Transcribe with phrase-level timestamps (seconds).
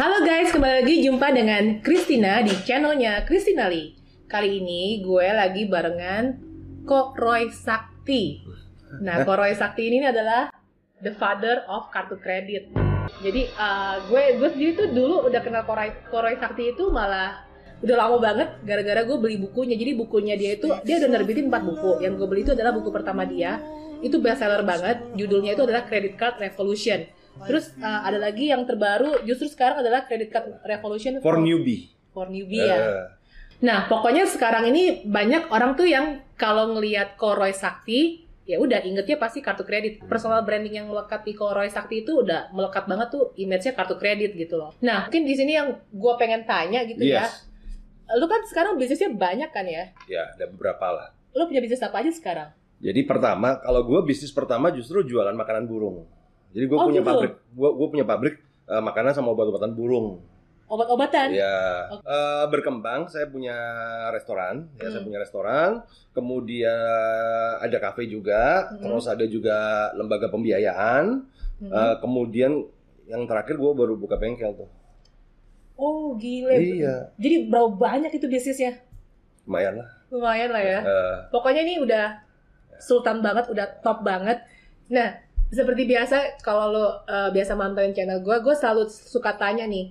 [0.00, 3.92] Halo guys, kembali lagi jumpa dengan Christina di channelnya Christina Lee.
[4.24, 6.40] Kali ini gue lagi barengan
[6.88, 8.40] Ko Roy Sakti.
[9.04, 10.48] Nah, Ko Roy Sakti ini adalah
[11.04, 12.72] the father of kartu kredit.
[13.20, 16.88] Jadi uh, gue gue sendiri tuh dulu udah kenal Ko Roy, Ko Roy Sakti itu
[16.88, 17.44] malah
[17.84, 19.76] udah lama banget gara-gara gue beli bukunya.
[19.76, 22.00] Jadi bukunya dia itu dia udah nerbitin 4 buku.
[22.00, 23.60] Yang gue beli itu adalah buku pertama dia.
[24.00, 25.12] Itu bestseller banget.
[25.12, 27.19] Judulnya itu adalah Credit Card Revolution.
[27.48, 31.92] Terus uh, ada lagi yang terbaru justru sekarang adalah Credit Card Revolution For newbie.
[32.10, 32.76] for newbie ya.
[32.76, 33.04] Eh,
[33.60, 39.20] Nah, pokoknya sekarang ini banyak orang tuh yang kalau ngelihat Koroy Sakti, ya udah ingetnya
[39.20, 40.00] pasti kartu kredit.
[40.08, 44.32] Personal branding yang melekat di Koroy Sakti itu udah melekat banget tuh image-nya kartu kredit
[44.32, 44.72] gitu loh.
[44.80, 47.28] Nah, mungkin di sini yang gue pengen tanya gitu ya.
[47.28, 47.44] yes.
[48.16, 49.92] Lu kan sekarang bisnisnya banyak kan ya?
[50.08, 51.08] Ya, ada beberapa lah.
[51.36, 52.48] Lu punya bisnis apa aja sekarang?
[52.80, 56.08] Jadi pertama, kalau gue bisnis pertama justru jualan makanan burung.
[56.50, 57.10] Jadi gue Oh, punya gitu?
[57.10, 58.34] pabrik, gue gue punya pabrik
[58.66, 60.22] eh, makanan sama obat-obatan burung.
[60.66, 61.34] Obat-obatan?
[61.34, 62.06] Ya, Oke.
[62.06, 63.06] eh, berkembang.
[63.06, 63.54] Saya punya
[64.10, 65.06] restoran, ya saya Hmm.
[65.06, 65.70] punya restoran.
[66.10, 66.78] Kemudian
[67.58, 68.78] ada kafe juga, Hmm.
[68.80, 69.58] terus ada juga
[69.92, 71.26] lembaga pembiayaan.
[71.58, 71.70] Mhm.
[71.70, 72.52] Eh, kemudian
[73.04, 74.70] yang terakhir gue baru buka bengkel tuh.
[75.74, 76.52] oh, gile.
[76.52, 78.76] Iya, Jadi berapa banyak itu bisnisnya?
[79.42, 79.88] lumayan lah.
[80.06, 80.78] Lumayan lah ya.
[80.78, 82.20] Eh, Pokoknya ini udah
[82.76, 84.44] sultan banget, udah top banget.
[84.86, 85.16] Nah,
[85.50, 89.90] seperti biasa kalau lo uh, biasa mantauin channel gue, gue selalu suka tanya nih,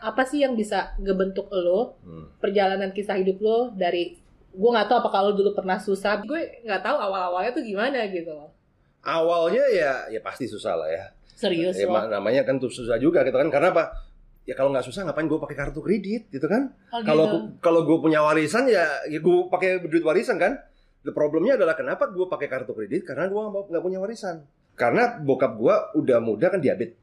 [0.00, 2.40] apa sih yang bisa ngebentuk lo, hmm.
[2.40, 4.16] perjalanan kisah hidup lo dari
[4.48, 8.32] gue nggak tahu apa kalau dulu pernah susah, gue nggak tahu awal-awalnya tuh gimana gitu
[8.32, 8.50] loh.
[9.04, 11.04] Awalnya ya, ya pasti susah lah ya.
[11.38, 13.94] Serius Ya, namanya kan tuh susah juga gitu kan karena apa
[14.42, 17.38] ya kalau nggak susah ngapain gue pakai kartu kredit gitu kan Oh, kalau gitu.
[17.62, 20.58] kalau gue punya warisan ya, ya gue pakai duit warisan kan
[21.06, 24.42] the problemnya adalah kenapa gue pakai kartu kredit karena gue nggak punya warisan
[24.78, 26.94] karena bokap gue udah muda kan diabetes.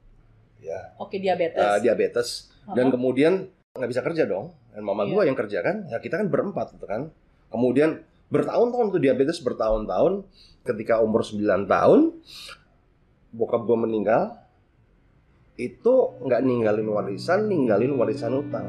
[0.58, 0.96] Ya.
[0.98, 1.60] Oke diabetes.
[1.60, 2.30] eh, diabetes.
[2.66, 2.96] Dan Uh-huh.
[2.96, 3.34] kemudian
[3.72, 4.56] nggak bisa kerja dong.
[4.72, 5.12] Dan mama Iya.
[5.12, 7.12] gue yang kerja kan ya kita kan berempat gitu kan.
[7.48, 10.26] Kemudian bertahun-tahun tuh diabetes bertahun-tahun.
[10.64, 12.16] Ketika umur 9 tahun
[13.30, 14.40] bokap gue meninggal.
[15.54, 18.68] Itu nggak ninggalin warisan ninggalin warisan utang.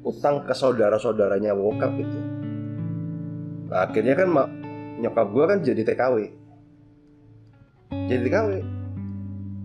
[0.00, 2.18] Utang ke saudara-saudaranya bokap itu.
[3.64, 4.50] Nah, akhirnya kan ma-
[4.96, 6.16] nyokap gue kan jadi TKW
[8.08, 8.50] jadi TKW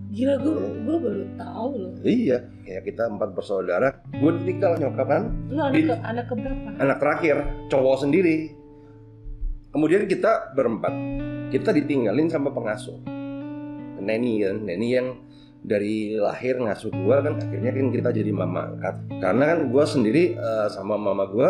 [0.09, 0.57] Gila gue,
[0.89, 1.91] gue baru tahu loh.
[2.01, 4.01] Iya, kayak kita empat bersaudara.
[4.09, 5.23] Gue ditinggal nyokap kan,
[5.53, 6.67] Lo anak ke anak keberapa?
[6.81, 7.37] anak terakhir,
[7.69, 8.49] cowok sendiri.
[9.69, 10.89] Kemudian kita berempat,
[11.53, 12.97] kita ditinggalin sama pengasuh.
[14.01, 15.13] Neni kan, Neni yang
[15.61, 18.95] dari lahir ngasuh gue kan, akhirnya kan kita jadi mama angkat.
[19.21, 21.49] Karena kan gue sendiri eh, sama mama gue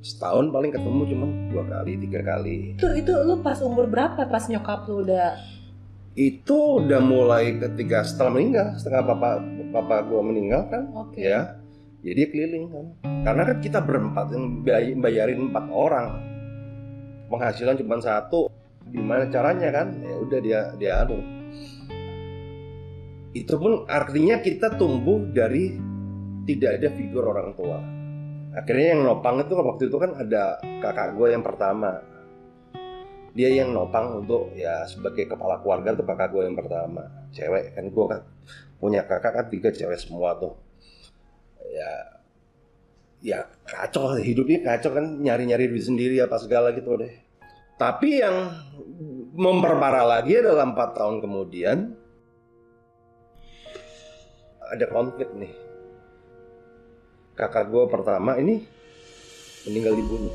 [0.00, 2.80] setahun paling ketemu cuma dua kali, tiga kali.
[2.80, 5.36] Itu itu lo pas umur berapa pas nyokap lo udah
[6.14, 9.30] Itu udah mulai ketika setelah meninggal, setelah papa
[9.74, 11.18] papa gue meninggal kan, oke?
[11.18, 11.58] ya.
[12.06, 12.86] Jadi keliling kan.
[13.26, 16.06] Karena kan kita berempat yang bay- bayarin empat orang.
[17.26, 18.46] Penghasilan cuma satu
[18.92, 19.90] gimana caranya kan?
[20.04, 21.34] Ya udah dia dia anu
[23.34, 25.74] itu pun artinya kita tumbuh dari
[26.46, 27.82] tidak ada figur orang tua.
[28.54, 31.98] Akhirnya yang nopang itu waktu itu kan ada kakak gue yang pertama
[33.34, 37.02] dia yang nopang untuk ya sebagai kepala keluarga tuh kakak gue yang pertama.
[37.34, 38.22] Cewek kan gue kan
[38.78, 40.54] punya kakak kan tiga cewek semua tuh.
[41.74, 41.92] Ya
[43.24, 47.10] ya kacau hidupnya kacau kan nyari-nyari duit sendiri apa segala gitu deh.
[47.74, 48.54] Tapi yang
[49.34, 51.78] memperparah lagi adalah empat tahun kemudian
[54.62, 55.54] ada konflik nih.
[57.34, 58.62] Kakak gue pertama ini
[59.66, 60.34] meninggal dibunuh.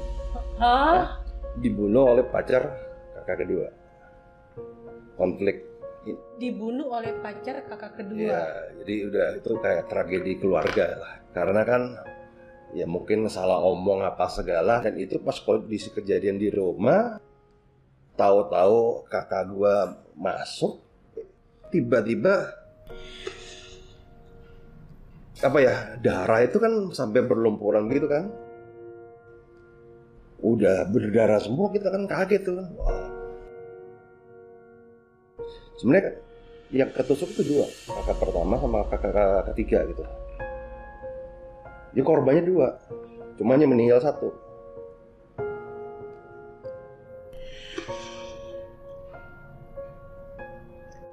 [0.60, 1.24] Hah?
[1.58, 2.89] dibunuh oleh pacar
[3.30, 3.70] kakak kedua
[5.14, 5.70] konflik
[6.40, 8.32] dibunuh oleh pacar kakak kedua.
[8.32, 8.46] Ya,
[8.82, 11.14] jadi udah itu kayak tragedi keluarga lah.
[11.36, 11.82] Karena kan
[12.74, 17.18] ya mungkin salah omong apa segala dan itu pas kondisi kejadian di rumah
[18.16, 20.80] tahu-tahu kakak gua masuk
[21.74, 22.54] tiba-tiba
[25.40, 28.28] apa ya darah itu kan sampai berlumpuran gitu kan
[30.44, 33.19] udah berdarah semua kita kan kaget tuh kan Wah.
[35.80, 36.20] Sebenarnya
[36.70, 40.04] yang ketusuk itu dua kakak pertama sama kakak, ketiga gitu.
[41.96, 42.68] Jadi korbannya dua
[43.40, 44.30] cuman yang meninggal satu.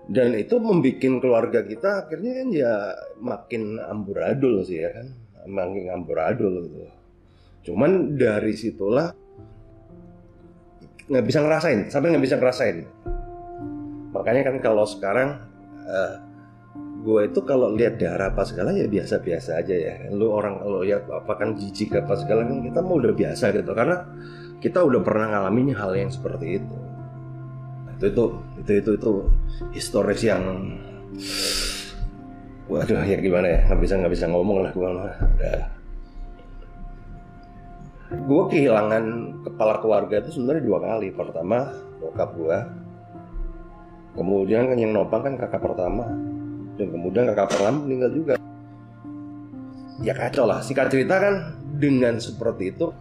[0.07, 2.75] Dan itu membuat keluarga kita akhirnya kan ya
[3.19, 5.07] makin amburadul sih ya kan?
[5.47, 6.79] Makin amburadul gitu.
[7.71, 9.11] Cuman dari situlah
[11.07, 12.83] nggak bisa ngerasain sampai nggak bisa ngerasain
[14.27, 15.39] makanya kan kalau sekarang
[15.87, 16.15] eh,
[17.07, 19.95] gue itu kalau lihat darah apa segala ya biasa-biasa aja ya.
[20.11, 23.71] Lu orang kalau lihat apa kan jijik apa segala kan kita mau udah biasa gitu.
[23.71, 24.03] Karena
[24.59, 26.77] kita udah pernah ngalamin hal yang seperti itu.
[27.95, 28.25] Itu itu
[28.59, 29.13] itu itu, itu
[29.71, 30.43] historis yang
[32.67, 33.59] waduh ya gimana ya?
[33.71, 35.15] Nggak bisa nggak bisa ngomong lah gue mah.
[38.27, 39.05] Gue kehilangan
[39.47, 41.15] kepala keluarga itu sebenarnya dua kali.
[41.15, 41.71] Pertama
[42.03, 42.86] bokap gue
[44.17, 46.09] kemudian kan yang nopang kan kakak pertama.
[46.77, 48.35] Dan kemudian kakak pertama meninggal juga.
[50.01, 50.61] Ya kacau lah.
[50.61, 51.35] Singkat cerita kan
[51.77, 52.93] dengan seperti itu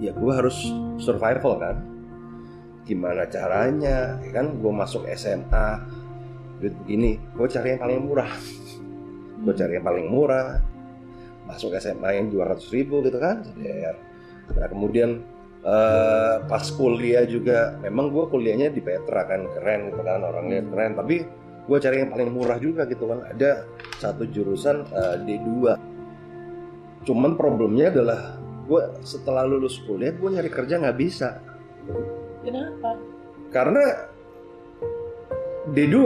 [0.00, 0.56] ya gue harus
[0.98, 1.76] survival kan.
[2.88, 4.18] Gimana caranya?
[4.24, 5.68] Ya kan gue masuk SMA
[6.58, 8.32] duit begini gue cari yang paling murah.
[9.44, 10.58] Gue cari yang paling murah.
[11.46, 14.12] Masuk SMA yang 200 ribu gitu kan CDR
[14.50, 15.22] nah kemudian
[15.62, 20.66] eh, pas kuliah juga memang gue kuliahnya di Petra kan keren gitu kan orang lihat
[20.70, 20.92] keren.
[20.98, 21.16] Tapi
[21.62, 23.66] gue cari yang paling murah juga gitu kan ada
[24.02, 25.50] satu jurusan eh, D2
[27.02, 31.42] cuman problemnya adalah gue setelah lulus kuliah gue nyari kerja nggak bisa.
[32.42, 32.94] Kenapa?
[33.52, 33.84] karena
[35.70, 35.96] D2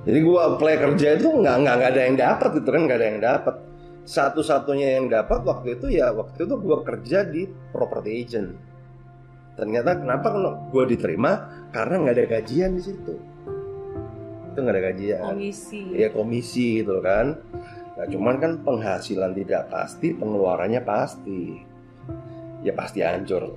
[0.00, 3.20] jadi gue apply kerja itu nggak nggak ada yang dapat gitu kan nggak ada yang
[3.20, 3.56] dapat
[4.04, 8.50] satu-satunya yang dapat waktu itu ya waktu itu gue kerja di property agent.
[9.54, 11.32] Ternyata kenapa kalau gue diterima?
[11.70, 13.14] Karena nggak ada gajian di situ.
[14.50, 15.20] Itu nggak ada gajian.
[15.36, 15.80] Komisi.
[15.94, 17.36] ya komisi gitu kan.
[18.00, 21.60] Nah cuman kan penghasilan tidak pasti pengeluarannya pasti.
[22.64, 23.52] Ya pasti hancur.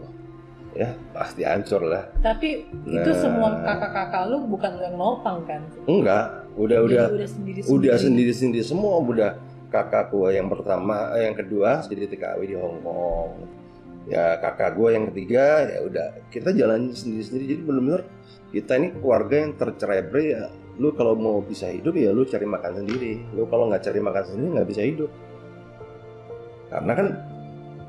[0.74, 2.10] Ya pasti hancur lah.
[2.19, 3.18] Tapi itu Nah.
[3.18, 5.62] semua kakak-kakak lu bukan yang nopang kan?
[5.88, 6.44] enggak.
[6.54, 7.06] Udah udah.
[7.10, 9.34] udah sendiri udah sendiri sendiri semua udah
[9.74, 13.31] kakak gua yang pertama eh, yang kedua jadi TKW di Hong Kong.
[14.06, 18.02] Ya kakak gua yang ketiga ya udah kita jalan sendiri sendiri jadi benar-benar
[18.54, 20.44] kita ini keluarga yang tercerai ya.
[20.78, 23.25] Lu kalau mau bisa hidup ya lu cari makan sendiri.
[23.34, 25.12] Lu kalau nggak cari makan sendiri nggak bisa hidup.
[26.70, 27.08] Karena kan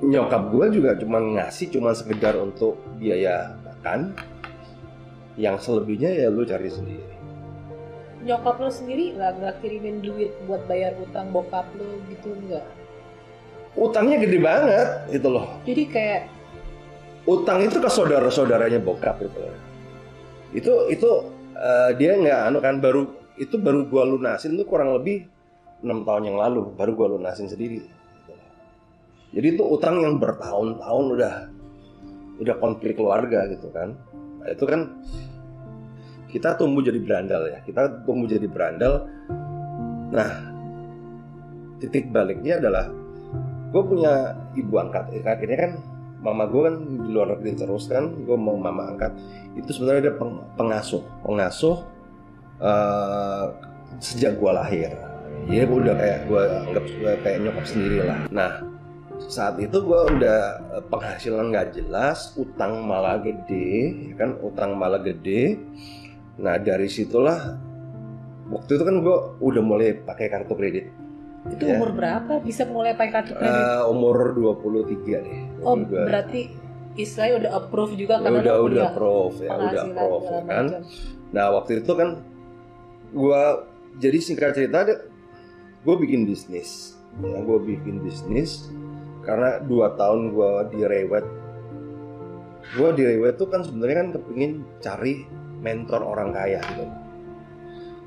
[0.01, 4.17] nyokap gua juga cuma ngasih cuma sekedar untuk biaya makan.
[5.37, 7.14] Yang selebihnya ya lu cari sendiri
[8.25, 12.65] Nyokap lu sendiri nggak nggak kirimin duit buat bayar utang bokap lu gitu enggak?
[13.75, 15.59] utangnya gede banget gitu loh.
[15.67, 16.31] Jadi kayak
[17.27, 19.39] utang itu ke saudara-saudaranya bokap gitu
[20.55, 21.11] itu itu
[21.59, 25.27] eh, dia nggak anu kan baru itu baru gua lunasin itu kurang lebih
[25.83, 27.83] enam tahun yang lalu baru gua lunasin sendiri
[29.35, 31.35] jadi itu utang yang bertahun-tahun udah
[32.39, 33.99] udah konflik keluarga gitu kan.
[34.39, 34.95] Nah, itu kan
[36.35, 37.63] kita tumbuh jadi berandal ya.
[37.63, 39.07] Kita tumbuh jadi berandal.
[40.11, 40.31] Nah
[41.79, 42.91] titik baliknya adalah
[43.71, 45.15] gue punya ibu angkat.
[45.23, 45.73] Akhirnya kan
[46.19, 46.75] mama gue kan
[47.07, 49.15] di luar negeri terus kan gue mau mama angkat.
[49.55, 51.07] Itu sebenarnya ada peng- pengasuh.
[51.23, 51.77] Pengasuh
[52.59, 53.47] eh,
[54.03, 54.91] sejak gue lahir.
[55.47, 58.27] Ya gue udah kayak gue anggap gue kayak nyokap sendiri lah.
[58.35, 58.53] Nah
[59.31, 60.41] saat itu gue udah
[60.83, 64.35] eh, penghasilan nggak jelas utang malah gede ya kan?
[64.43, 65.63] Utang malah gede
[66.35, 67.57] nah dari situlah
[68.51, 70.87] waktu itu kan gue udah mulai pakai kartu kredit
[71.45, 71.77] itu Ya.
[71.77, 73.53] umur berapa bisa mulai pakai kartu kredit?
[73.53, 76.09] Eh, umur 23 deh oh 22.
[76.09, 76.41] berarti
[76.95, 80.83] istilahnya udah approve juga karena udah udah prof ya udah segala ya kan macam.
[81.35, 82.09] nah waktu itu kan
[83.11, 83.43] gua
[83.99, 84.79] jadi singkat cerita
[85.85, 88.67] gue bikin bisnis ya gue bikin bisnis
[89.23, 91.23] karena dua tahun gua direwet
[92.75, 95.29] gua direwet tuh kan sebenarnya kan kepingin cari
[95.65, 96.85] mentor orang kaya gitu.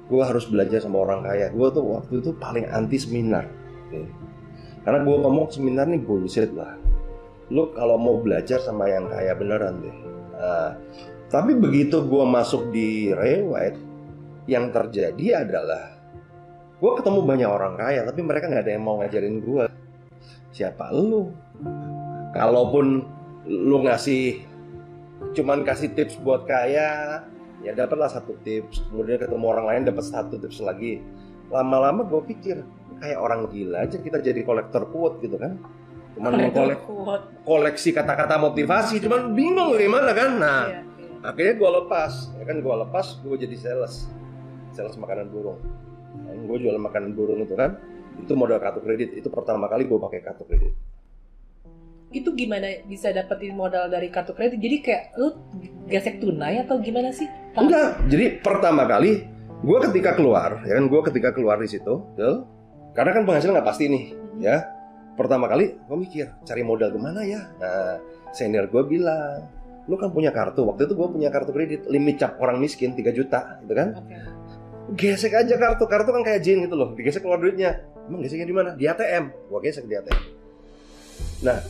[0.08, 1.50] Gue harus belajar sama orang kaya.
[1.50, 3.50] Gue tuh waktu itu paling anti seminar.
[3.88, 4.04] Oke.
[4.88, 6.80] karena gue ngomong seminar nih bullshit lah.
[7.52, 9.98] Lu kalau mau belajar sama yang kaya beneran deh.
[10.38, 10.72] Nah,
[11.28, 13.76] tapi begitu gue masuk di Rewet
[14.48, 15.92] yang terjadi adalah
[16.80, 19.66] gue ketemu banyak orang kaya tapi mereka nggak ada yang mau ngajarin gue
[20.56, 21.36] siapa lu?
[22.32, 23.04] Kalaupun
[23.48, 24.40] lu ngasih
[25.36, 27.24] cuman kasih tips buat kaya
[27.66, 28.90] ya dapatlah satu tips.
[28.90, 31.02] Kemudian ketemu orang lain dapat satu tips lagi.
[31.48, 32.60] Lama-lama gue pikir
[33.00, 35.58] kayak orang gila aja kita jadi kolektor quote gitu kan.
[36.18, 37.22] Cuman mengkolek Kuat.
[37.46, 40.32] koleksi kata-kata motivasi cuman bingung gimana kan?
[40.42, 41.18] Nah Iya, iya.
[41.24, 42.14] akhirnya gue lepas.
[42.36, 44.10] Ya kan gue lepas gue jadi sales.
[44.74, 45.62] Sales makanan burung.
[46.50, 47.78] Gue jual makanan burung itu kan
[48.18, 49.14] itu modal kartu kredit.
[49.14, 50.74] Itu pertama kali gue pakai kartu kredit
[52.16, 54.60] itu gimana bisa dapetin modal dari kartu kredit?
[54.64, 55.36] Jadi kayak lu
[55.92, 57.28] gesek tunai atau gimana sih?
[57.60, 62.46] Enggak jadi pertama kali gue ketika keluar ya kan gue ketika keluar di situ betul?
[62.94, 64.04] karena kan penghasilan nggak pasti nih
[64.40, 64.58] ya.
[65.18, 67.50] Pertama kali gue mikir cari modal ke mana ya?
[67.60, 68.00] Nah
[68.32, 69.44] senior gue bilang
[69.88, 70.64] lu kan punya kartu.
[70.64, 74.00] Waktu itu gue punya kartu kredit limit cap orang miskin 3 juta gitu kan?
[74.00, 74.20] Oke.
[74.88, 77.84] gesek aja kartu kartu kan kayak jin gitu loh digesek keluar duitnya.
[78.08, 78.70] Emang geseknya di mana?
[78.72, 80.38] Di ATM gua gesek di ATM
[81.46, 81.62] nah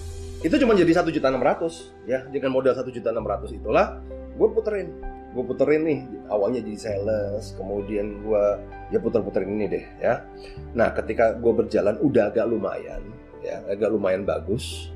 [0.46, 1.90] itu cuma jadi satu juta enam ratus.
[2.06, 3.98] Ya dengan modal satu juta enam ratus itulah
[4.38, 4.94] gue puterin.
[5.34, 8.44] Gue puterin nih awalnya jadi sales kemudian gue
[8.94, 10.22] ya puter-puterin ini deh ya.
[10.78, 13.02] Nah ketika gue berjalan udah agak lumayan
[13.42, 14.94] ya agak lumayan bagus.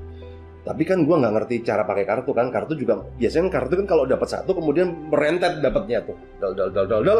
[0.62, 2.54] Tapi kan gue nggak ngerti cara pakai kartu kan.
[2.54, 6.18] Kartu juga biasanya kan kartu kan kalau dapat satu kemudian merentet dapatnya tuh.
[6.38, 7.20] Dal dal dal dal dal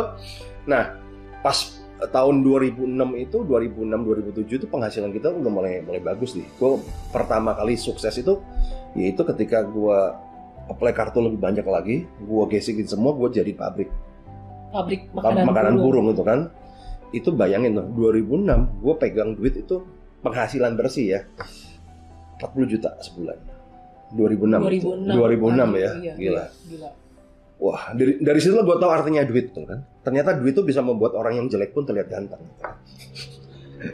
[0.70, 0.94] nah
[1.42, 2.90] pas tahun 2006
[3.22, 6.48] itu 2006 2007 itu penghasilan kita udah mulai mulai bagus nih.
[6.58, 6.82] Gue
[7.14, 8.42] pertama kali sukses itu
[8.98, 10.00] yaitu ketika gue
[10.72, 13.94] apply kartu lebih banyak lagi gue gesekin semua gue jadi pabrik.
[14.72, 16.10] Pabrik makanan, makanan, burung.
[16.10, 16.50] itu kan.
[17.12, 19.84] Itu bayangin tuh 2006 gue pegang duit itu
[20.24, 21.22] penghasilan bersih ya
[22.40, 23.38] 40 juta sebulan.
[24.16, 25.16] 2006 2006.
[25.16, 26.46] 2006 ya Iya, gila.
[26.68, 26.90] Gila.
[27.62, 31.14] wah dari dari situ gue tahu artinya duit tuh kan ternyata duit itu bisa membuat
[31.18, 32.42] orang yang jelek pun terlihat ganteng.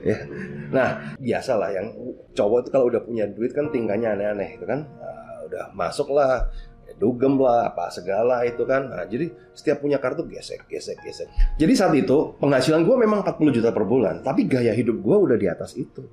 [0.04, 0.20] Ya.
[0.68, 1.96] Nah biasa lah yang
[2.36, 4.84] cowok itu kalau udah punya duit kan tingkahnya aneh-aneh itu kan?
[4.84, 6.52] Nah, udah masuk lah
[6.98, 8.90] dugem lah apa segala itu kan.
[8.90, 11.30] Nah, jadi setiap punya kartu gesek gesek gesek.
[11.56, 15.38] Jadi saat itu penghasilan gue memang 40 juta per bulan tapi gaya hidup gue udah
[15.40, 16.04] di atas itu.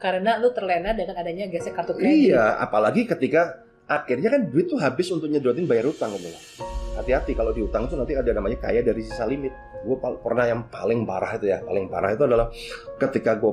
[0.00, 2.32] Karena lu terlena dengan adanya gesek kartu kredit.
[2.32, 6.32] Iya, apalagi ketika akhirnya kan duit tuh habis untuk nyedotin bayar utang gitu.
[6.32, 6.69] loh.
[6.98, 9.54] Hati-hati kalau di utang tuh nanti ada namanya kaya dari sisa limit.
[9.86, 12.52] Gue pernah yang paling parah itu ya, paling parah itu adalah
[13.00, 13.52] ketika gue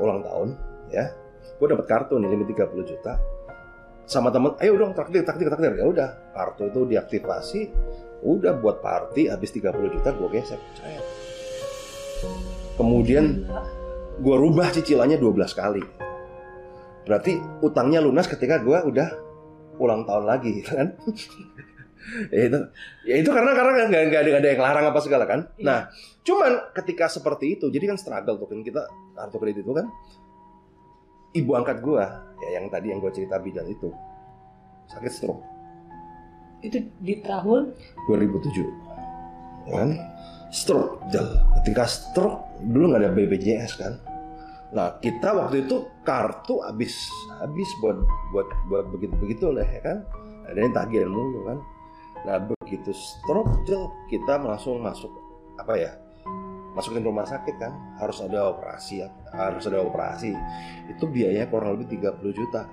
[0.00, 0.48] ulang tahun
[0.88, 1.04] ya,
[1.60, 3.20] gue dapat kartu nih limit 30 juta
[4.04, 5.72] sama temen, ayo dong traktir, traktir, traktir.
[5.80, 7.60] Ya udah, kartu itu diaktifasi,
[8.20, 11.00] udah buat party habis 30 juta gue gesek, percaya.
[12.76, 13.48] Kemudian
[14.20, 15.84] gue rubah cicilannya 12 kali.
[17.04, 17.32] Berarti
[17.64, 19.08] utangnya lunas ketika gue udah
[19.80, 21.00] ulang tahun lagi kan.
[22.28, 22.58] Ya itu
[23.08, 25.40] ya itu karena karena nggak nggak ada, ada yang larang apa segala kan.
[25.56, 25.64] Iya.
[25.64, 25.78] Nah,
[26.24, 28.82] cuman ketika seperti itu, jadi kan struggle tuh kan kita
[29.16, 29.88] kartu kredit itu kan.
[31.34, 32.04] Ibu angkat gue,
[32.46, 33.90] ya yang tadi yang gue cerita bidan itu
[34.86, 35.42] sakit stroke
[36.62, 37.74] Itu di tahun
[38.06, 39.90] 2007, ya kan?
[40.54, 41.02] Stroke,
[41.58, 43.98] ketika stroke dulu nggak ada BPJS kan.
[44.74, 46.94] Nah kita waktu itu kartu habis
[47.42, 47.98] habis buat
[48.34, 49.98] buat buat begitu begitu lah ya kan.
[50.50, 51.58] Ada yang tagihan mulu kan.
[52.24, 55.12] Nah begitu stroke Jal, kita langsung masuk
[55.60, 55.92] apa ya?
[56.74, 57.70] Masukin rumah sakit kan
[58.02, 60.34] harus ada operasi harus ada operasi
[60.90, 62.66] itu biayanya kurang lebih 30 juta.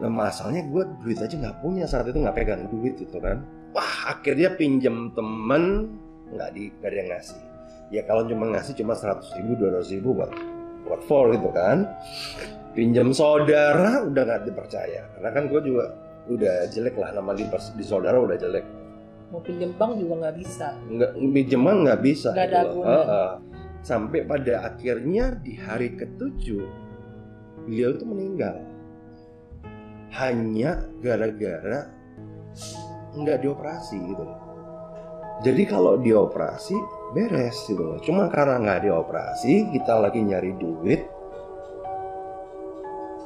[0.00, 3.44] Nah masalahnya gue duit aja nggak punya saat itu nggak pegang duit itu kan.
[3.76, 5.92] Wah akhirnya pinjem temen
[6.32, 7.40] nggak di nggak ada yang ngasih.
[7.92, 10.32] Ya kalau cuma ngasih cuma 100 ribu 200 ribu buat
[10.88, 11.84] buat for gitu kan.
[12.72, 15.92] Pinjam saudara udah nggak dipercaya karena kan gue juga
[16.32, 18.64] udah jelek lah nama di, di saudara udah jelek.
[19.32, 20.76] Mau pinjem bank juga nggak bisa.
[20.92, 22.30] Nggak pinjeman nggak bisa.
[22.36, 22.92] Nggak ada gitu guna.
[22.92, 23.30] Heeh.
[23.82, 26.62] Sampai pada akhirnya di hari ketujuh
[27.66, 28.62] beliau itu meninggal
[30.12, 31.88] hanya gara-gara
[33.16, 34.24] nggak dioperasi gitu.
[35.42, 36.76] Jadi kalau dioperasi
[37.16, 37.98] beres gitu loh.
[38.04, 41.02] Cuma karena nggak dioperasi, kita lagi nyari duit,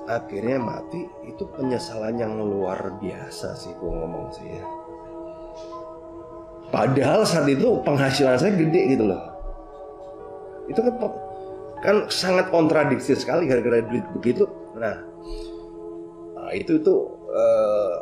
[0.09, 1.05] akhirnya mati.
[1.29, 4.65] Itu penyesalan yang luar biasa sih gue ngomong sih ya.
[6.77, 9.23] Padahal saat itu penghasilan saya gede gitu loh.
[10.69, 10.93] Itu kan
[11.81, 14.45] kan sangat kontradiksi sekali gara-gara duit begitu.
[14.77, 15.01] Nah,
[16.47, 16.95] Nah, itu itu
[17.35, 17.95] eh,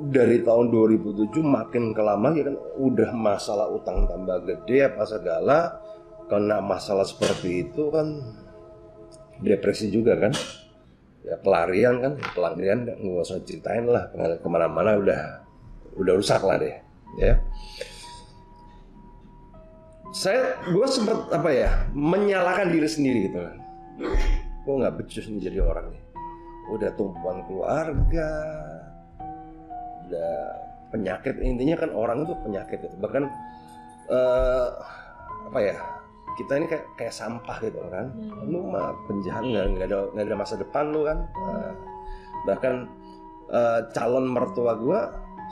[0.00, 5.76] dari tahun 2007 makin kelama ya kan udah masalah utang tambah gede apa segala
[6.24, 8.16] kena masalah seperti itu kan
[9.44, 10.32] depresi juga kan
[11.20, 15.20] ya pelarian kan pelarian nggak usah ceritain lah ke mana-mana udah
[16.00, 16.72] udah rusak lah deh
[17.20, 17.36] ya
[20.12, 23.40] saya gue sempat apa ya menyalahkan diri sendiri gitu.
[23.40, 23.58] Kan
[24.62, 26.02] gue nggak becus nih jadi orang nih.
[26.70, 28.30] Udah tumpuan keluarga
[30.06, 30.36] udah
[30.92, 31.40] penyakit.
[31.40, 32.96] Intinya kan orang itu penyakit gitu.
[33.00, 33.24] Bahkan
[34.12, 34.68] eh,
[35.48, 35.76] apa ya
[36.36, 38.12] kita ini kayak kayak sampah gitu kan.
[38.12, 38.52] Hmm.
[38.52, 41.24] lu mah penjahat nggak nggak ada nggak ada masa depan lu kan.
[41.24, 41.72] Nah,
[42.44, 42.74] bahkan
[43.48, 45.00] eh, calon mertua gua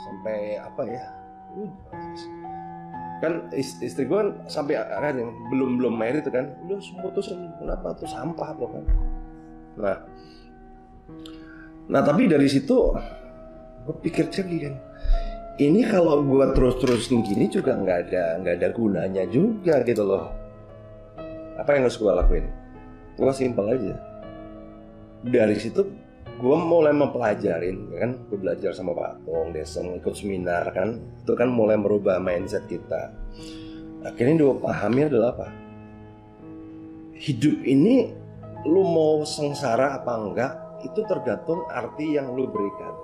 [0.04, 1.04] sampai apa ya
[1.56, 1.66] lu
[3.20, 6.50] kan is- istri gue kan sampai kan yang belum belum married itu kan.
[6.66, 8.84] Udah putusin kenapa tuh sampah lo kan.
[9.78, 9.98] Nah.
[11.90, 12.96] Nah tapi dari situ
[13.80, 14.74] gue pikir lagi kan
[15.60, 20.32] ini kalau gue terus terusin gini juga nggak ada nggak ada gunanya juga gitu loh.
[21.60, 22.46] Apa yang harus gue lakuin?
[23.20, 23.94] Gue simpel aja.
[25.20, 25.84] Dari situ
[26.40, 28.12] gue mulai mempelajarin ya kan?
[28.32, 30.96] Gue belajar sama Pak Tong Desem ikut seminar kan?
[31.20, 33.12] Itu kan mulai merubah mindset kita.
[34.00, 35.48] Akhirnya gue pahami adalah apa?
[37.20, 38.08] Hidup ini
[38.64, 42.96] lu mau sengsara apa enggak itu tergantung arti yang lu berikan.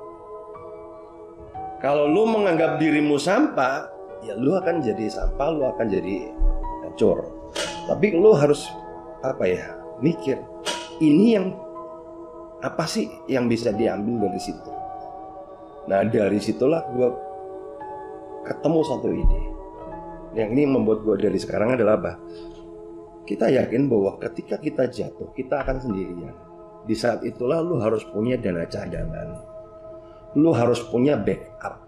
[1.85, 3.93] Kalau lu menganggap dirimu sampah
[4.25, 6.33] ya lu akan jadi sampah lu akan jadi
[6.89, 7.21] hancur.
[7.85, 8.73] Tapi lu harus
[9.21, 10.41] apa ya mikir
[11.05, 11.53] ini yang
[12.65, 14.71] apa sih yang bisa diambil dari situ?
[15.87, 17.09] Nah dari situlah gue
[18.47, 19.43] ketemu satu ide.
[20.37, 22.13] Yang ini membuat gue dari sekarang adalah apa?
[23.27, 26.37] Kita yakin bahwa ketika kita jatuh kita akan sendirian.
[26.87, 29.43] Di saat itulah lu harus punya dana cadangan.
[30.39, 31.83] Lu harus punya backup.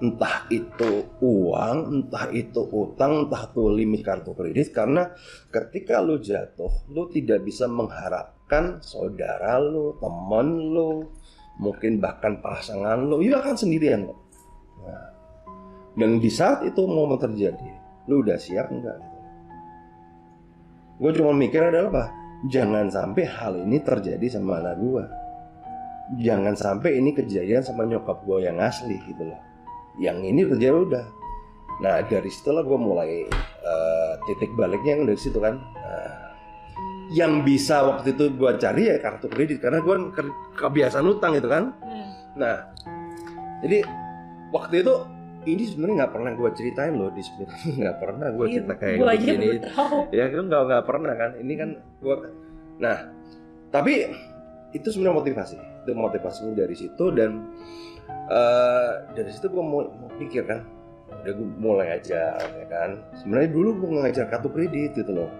[0.00, 4.70] Entah itu uang, entah itu utang, entah itu limit kartu kredit.
[4.72, 5.10] Karena
[5.50, 7.66] ketika lu jatuh, lu tidak bisa
[8.50, 11.06] mengharapkan saudara lu, teman lu,
[11.62, 14.10] mungkin bahkan pasangan lu, you akan sendirian.
[14.82, 15.06] Nah,
[15.94, 17.70] dan di saat itu momen terjadi,
[18.10, 18.98] lu udah siap enggak?
[20.98, 22.04] Gue cuma mikir adalah apa?
[22.50, 25.04] Jangan sampai hal ini terjadi sama anak gue.
[26.20, 29.40] Jangan sampai ini kejadian sama nyokap gue yang asli gitu loh
[29.98, 31.06] yang ini terjadi udah
[31.80, 33.24] nah dari situlah gue mulai
[33.64, 35.56] uh, titik baliknya yang dari situ kan
[37.10, 40.22] yang bisa waktu itu gue cari ya kartu kredit karena gue ke
[40.58, 41.74] kebiasaan utang gitu kan.
[41.82, 42.08] Hmm.
[42.38, 42.70] nah
[43.66, 43.82] jadi
[44.54, 44.94] waktu itu
[45.48, 47.50] ini sebenarnya nggak pernah gue ceritain loh di spirit
[47.80, 49.48] nggak pernah gue iya, cerita kayak gua begini.
[50.14, 51.30] ya kan nggak nggak pernah kan.
[51.42, 52.16] Ini kan gue
[52.80, 52.96] nah
[53.74, 53.92] tapi
[54.70, 57.50] itu sebenarnya motivasi itu motivasinya dari situ dan
[58.30, 60.62] uh, dari situ gue mau, mau pikir kan.
[61.10, 63.02] Udah gue mulai aja ya kan.
[63.18, 65.30] Sebenarnya dulu gue ngajar kartu kredit gitu loh.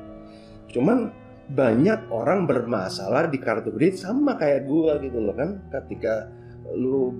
[0.74, 1.14] Cuman
[1.50, 5.58] banyak orang bermasalah di kartu kredit sama kayak gue gitu loh kan.
[5.70, 6.30] Ketika
[6.74, 7.14] lu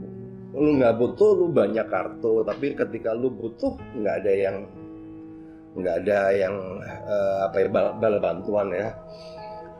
[0.50, 2.46] lu nggak butuh lu banyak kartu.
[2.46, 4.56] Tapi ketika lu butuh nggak ada yang
[5.70, 8.94] nggak ada yang uh, apa ya bal, bal bantuan ya.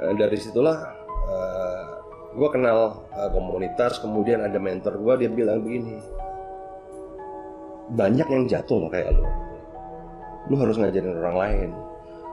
[0.02, 0.78] Uh, dari situlah
[1.30, 1.84] uh,
[2.34, 5.98] gue kenal uh, komunitas kemudian ada mentor gue dia bilang begini
[7.90, 9.26] banyak yang jatuh loh kayak lo
[10.48, 11.70] lu harus ngajarin orang lain.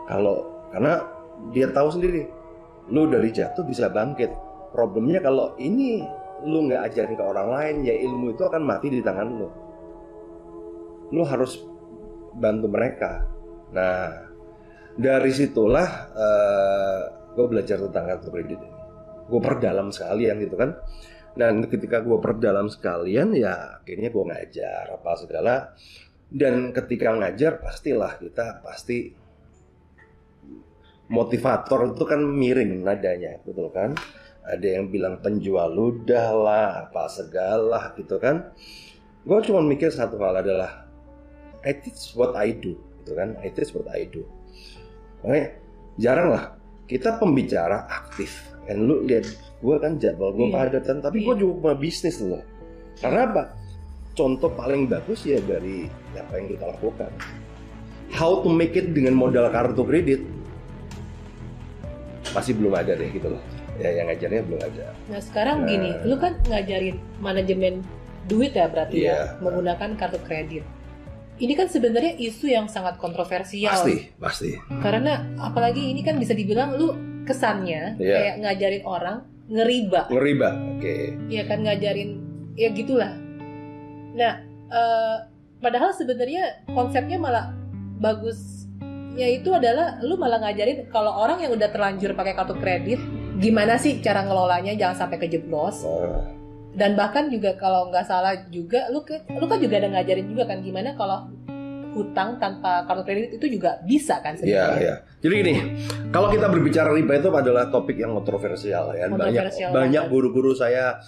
[0.08, 0.36] Kalau
[0.71, 1.16] karena
[1.52, 2.28] dia tahu sendiri.
[2.91, 4.32] Lu dari jatuh bisa bangkit.
[4.71, 6.04] Problemnya kalau ini
[6.45, 9.50] lu nggak ajarin ke orang lain ya ilmu itu akan mati di tangan lu.
[11.12, 11.60] Lu harus
[12.38, 13.26] bantu mereka.
[13.73, 14.28] Nah
[14.97, 17.02] dari situlah uh, eh,
[17.38, 18.60] gue belajar tentang kartu kredit
[19.28, 20.71] gue perdalam sekalian gitu kan.
[21.38, 25.56] Dan ketika gue perdalam sekalian ya akhirnya gue ngajar apa segala.
[26.28, 29.27] Dan ketika ngajar pastilah kita pasti
[31.08, 33.96] motivator itu kan miring nadanya betul kan?
[34.48, 38.52] Ada yang bilang penjual ludah lah apa segala gitu kan?
[39.28, 40.88] Gue cuma mikir satu hal adalah
[41.67, 43.36] I teach what I do gitu kan?
[43.43, 44.24] I teach what I do.
[45.24, 45.48] Makanya
[46.00, 46.43] jarang lah
[46.88, 48.56] kita pembicara aktif.
[48.67, 49.28] Dan lu lihat
[49.63, 50.56] gue kan jadwal gue yeah.
[50.72, 51.26] padatan tapi yeah.
[51.32, 52.43] gue juga punya bisnis loh.
[53.00, 53.43] Karena apa?
[54.15, 57.12] Contoh paling bagus ya dari apa yang kita lakukan.
[58.15, 60.24] How to make it dengan modal kartu kredit
[62.34, 63.42] masih belum ada deh gitu loh
[63.78, 67.86] ya yang ngajarnya belum ada nah sekarang nah, gini lu kan ngajarin manajemen
[68.28, 69.06] duit ya berarti yeah.
[69.06, 69.22] ya iya.
[69.40, 70.66] menggunakan kartu kredit
[71.38, 73.70] ini kan sebenarnya isu yang sangat kontroversial.
[73.70, 74.50] Pasti, pasti.
[74.82, 76.98] Karena apalagi ini kan bisa dibilang lu
[77.30, 78.18] kesannya yeah.
[78.18, 80.10] kayak ngajarin orang ngeriba.
[80.10, 80.82] Ngeriba, oke.
[80.82, 81.13] Okay.
[81.30, 82.10] Iya kan ngajarin
[82.58, 83.13] ya gitulah.
[84.18, 84.42] Nah,
[84.74, 85.18] uh,
[85.62, 87.54] padahal sebenarnya konsepnya malah
[88.02, 88.57] bagus.
[89.17, 93.01] Ya itu adalah lu malah ngajarin kalau orang yang udah terlanjur pakai kartu kredit,
[93.41, 95.82] gimana sih cara ngelolanya jangan sampai kejeblos.
[96.77, 100.45] Dan bahkan juga kalau nggak salah juga lu ke, lu kan juga ada ngajarin juga
[100.45, 101.34] kan gimana kalau
[101.97, 104.77] hutang tanpa kartu kredit itu juga bisa kan sebenarnya.
[104.77, 104.95] Iya, iya.
[105.17, 105.53] Jadi gini,
[106.13, 109.10] kalau kita berbicara riba itu adalah topik yang kontroversial ya.
[109.10, 111.01] Kontroversial banyak banyak guru-guru saya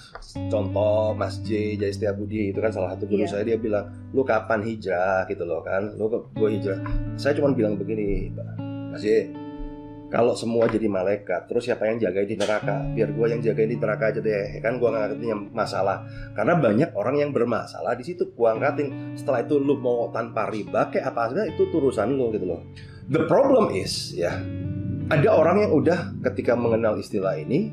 [0.49, 3.31] contoh Mas J Jai Budi itu kan salah satu guru yeah.
[3.31, 5.93] saya dia bilang, "Lu kapan hijrah?" gitu loh kan.
[5.93, 6.81] Lu gue hijrah.
[7.15, 8.33] Saya cuma bilang begini,
[8.89, 9.29] Mas J,
[10.09, 12.81] kalau semua jadi malaikat terus siapa yang jaga di neraka?
[12.97, 14.57] Biar gue yang jaga di neraka aja deh.
[14.57, 16.01] Kan gue nggak ngerti yang masalah.
[16.33, 19.13] Karena banyak orang yang bermasalah di situ gue angkatin.
[19.13, 22.65] Setelah itu lu mau tanpa riba kayak apa saja itu turusan lu gitu loh.
[23.05, 24.33] The problem is ya
[25.13, 27.69] ada orang yang udah ketika mengenal istilah ini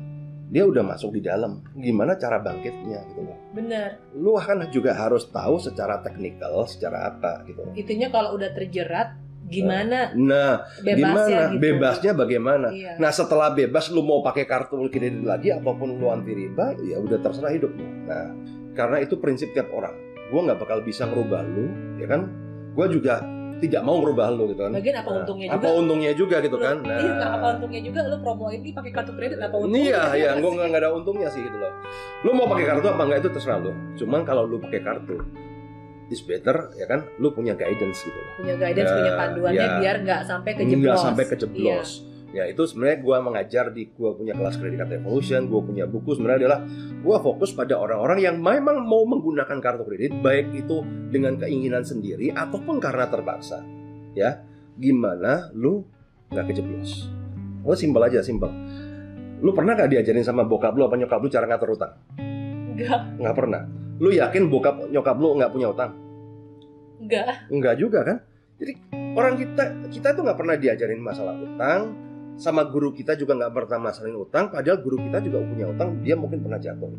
[0.47, 1.65] dia udah masuk di dalam.
[1.73, 3.37] Gimana cara bangkitnya gitu loh.
[3.57, 3.97] Benar.
[4.13, 10.11] Lu kan juga harus tahu secara teknikal secara apa gitu itunya kalau udah terjerat gimana
[10.13, 11.59] nah bebasnya gimana gitu.
[11.63, 12.91] bebasnya bagaimana iya.
[12.99, 16.99] nah setelah bebas lu mau pakai kartu kredit lagi apa pun lu anti riba ya
[16.99, 18.35] udah terserah hidup lu nah
[18.75, 19.95] karena itu prinsip tiap orang
[20.27, 22.27] gue nggak bakal bisa merubah lu ya kan
[22.75, 23.23] gue juga
[23.57, 24.69] tidak mau merubah lo gitu kan.
[24.69, 25.77] Bagian apa Nah, untungnya apa juga?
[25.81, 26.75] untungnya juga gitu Lu- kan.
[26.77, 29.81] Iya, nggak apa untungnya juga lu promoin ini pakai kartu kredit apa untungnya?
[29.81, 31.73] Iya, iya, Nggak gue nggak ada untungnya sih gitu loh.
[32.21, 33.73] Lu mau pakai kartu apa enggak itu terserah lu.
[33.97, 35.15] Cuman kalau lu pakai kartu,
[36.07, 37.05] is better ya kan.
[37.17, 38.31] Lu punya guidance gitu loh.
[38.37, 39.77] punya guidance, Ya, punya panduannya ya.
[39.79, 40.81] biar nggak sampai kejeblos.
[40.83, 41.89] Nggak sampai kejeblos.
[42.27, 46.11] Ya itu sebenarnya gue mengajar di gue punya kelas Credit Card Evolution, gue punya buku
[46.11, 46.59] sebenarnya adalah
[46.99, 52.35] gue fokus pada orang-orang yang memang mau menggunakan kartu kredit baik itu dengan keinginan sendiri
[52.35, 53.63] ataupun karena terpaksa.
[54.11, 54.43] Ya,
[54.75, 55.87] gimana lu
[56.29, 57.07] nggak kejeblos?
[57.63, 58.51] Gue simpel aja, simpel.
[59.39, 61.93] Lu pernah gak diajarin sama bokap lu apa nyokap lu cara ngatur utang?
[62.19, 63.61] Enggak, Nggak pernah.
[63.97, 65.91] Lu yakin bokap nyokap lu nggak punya utang?
[66.97, 67.33] enggak.
[67.53, 68.17] Enggak juga kan?
[68.57, 68.73] Jadi
[69.13, 71.93] orang kita kita tuh nggak pernah diajarin masalah utang,
[72.37, 76.17] sama guru kita juga nggak pernah masalahin utang, padahal guru kita juga punya utang, dia
[76.17, 76.89] mungkin pernah jatuh.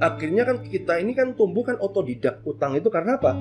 [0.00, 3.36] Akhirnya kan kita ini kan tumbuh kan otodidak utang itu karena apa?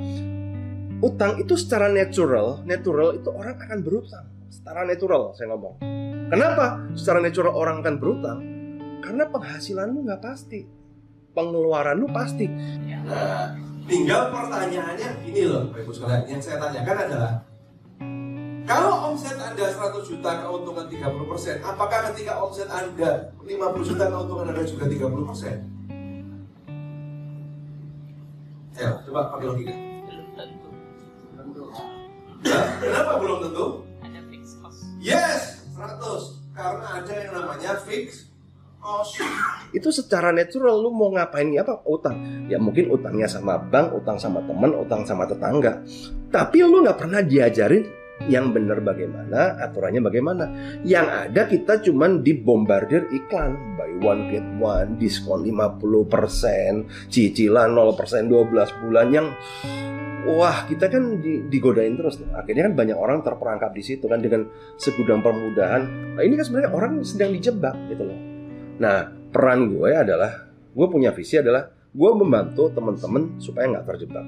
[1.02, 4.26] Utang itu secara natural, natural itu orang akan berutang.
[4.52, 5.80] Secara natural saya ngomong.
[6.30, 6.84] Kenapa?
[6.94, 8.40] Secara natural orang akan berutang?
[9.02, 10.68] Karena penghasilan lu nggak pasti,
[11.32, 12.48] pengeluaran lu pasti.
[13.08, 13.56] Nah,
[13.88, 16.24] tinggal pertanyaannya gini loh, Bapak Ibu sekalian.
[16.28, 17.34] Yang saya tanyakan adalah,
[18.64, 24.64] kalau omset Anda 100 juta keuntungan 30%, apakah ketika omset Anda 50 juta keuntungan Anda
[24.64, 25.60] juga 30%?
[28.82, 29.74] Ayo, coba pakai logika.
[29.76, 30.26] belum
[31.38, 32.66] tentu Hah?
[32.82, 33.66] Kenapa belum tentu?
[34.02, 36.42] ada fixed cost Yes, 100.
[36.52, 38.31] Karena ada yang namanya fix
[39.72, 44.18] itu secara natural lu mau ngapain ya apa utang ya mungkin utangnya sama bank utang
[44.18, 45.86] sama teman utang sama tetangga
[46.34, 50.46] tapi lu nggak pernah diajarin yang benar bagaimana aturannya bagaimana
[50.86, 57.98] yang ada kita cuman dibombardir iklan buy one get one diskon 50% cicilan 0%
[58.30, 59.28] 12 bulan yang
[60.22, 62.22] Wah, kita kan di- digodain terus.
[62.38, 64.46] Akhirnya kan banyak orang terperangkap di situ kan dengan
[64.78, 66.14] segudang permudahan.
[66.14, 68.31] Nah, ini kan sebenarnya orang sedang dijebak gitu loh.
[68.82, 74.26] Nah, peran gue adalah gue punya visi adalah gue membantu teman-teman supaya nggak terjebak.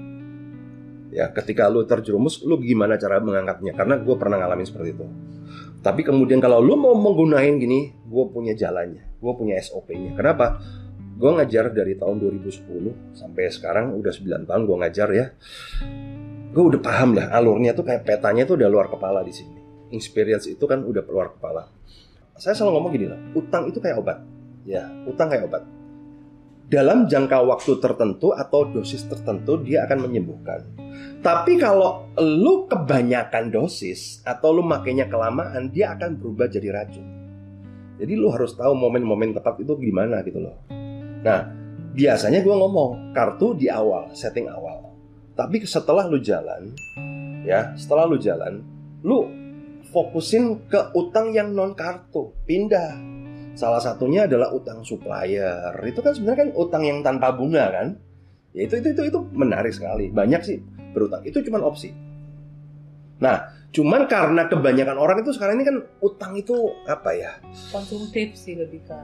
[1.13, 3.73] Ya, ketika lu terjerumus, lu gimana cara mengangkatnya?
[3.73, 5.05] Karena gue pernah ngalamin seperti itu.
[5.81, 10.13] Tapi kemudian kalau lu mau menggunain gini, gue punya jalannya, gue punya SOP-nya.
[10.17, 10.61] Kenapa?
[11.13, 15.25] Gue ngajar dari tahun 2010 sampai sekarang udah 9 tahun gue ngajar ya.
[16.53, 19.57] Gue udah paham lah alurnya tuh kayak petanya tuh udah luar kepala di sini.
[19.93, 21.69] Experience itu kan udah luar kepala.
[22.33, 24.17] Saya selalu ngomong gini lah, utang itu kayak obat.
[24.63, 25.63] Ya, utang kayak obat.
[26.71, 30.63] Dalam jangka waktu tertentu atau dosis tertentu dia akan menyembuhkan.
[31.23, 37.07] Tapi kalau lu kebanyakan dosis atau lu makainya kelamaan, dia akan berubah jadi racun.
[37.99, 40.57] Jadi lu harus tahu momen-momen tepat itu gimana gitu loh.
[41.23, 41.47] Nah,
[41.93, 44.91] biasanya gue ngomong kartu di awal, setting awal.
[45.37, 46.73] Tapi setelah lu jalan,
[47.45, 48.65] ya, setelah lu jalan,
[49.05, 49.29] lu
[49.93, 53.12] fokusin ke utang yang non kartu, pindah.
[53.53, 55.77] Salah satunya adalah utang supplier.
[55.85, 57.87] Itu kan sebenarnya kan utang yang tanpa bunga kan?
[58.53, 60.09] Ya itu itu itu, itu menarik sekali.
[60.09, 60.57] Banyak sih
[60.93, 61.21] berutang.
[61.21, 61.93] Itu cuma opsi.
[63.21, 67.31] Nah, cuman karena kebanyakan orang itu sekarang ini kan utang itu apa ya?
[67.69, 68.97] Konsumtif sih lebih ke.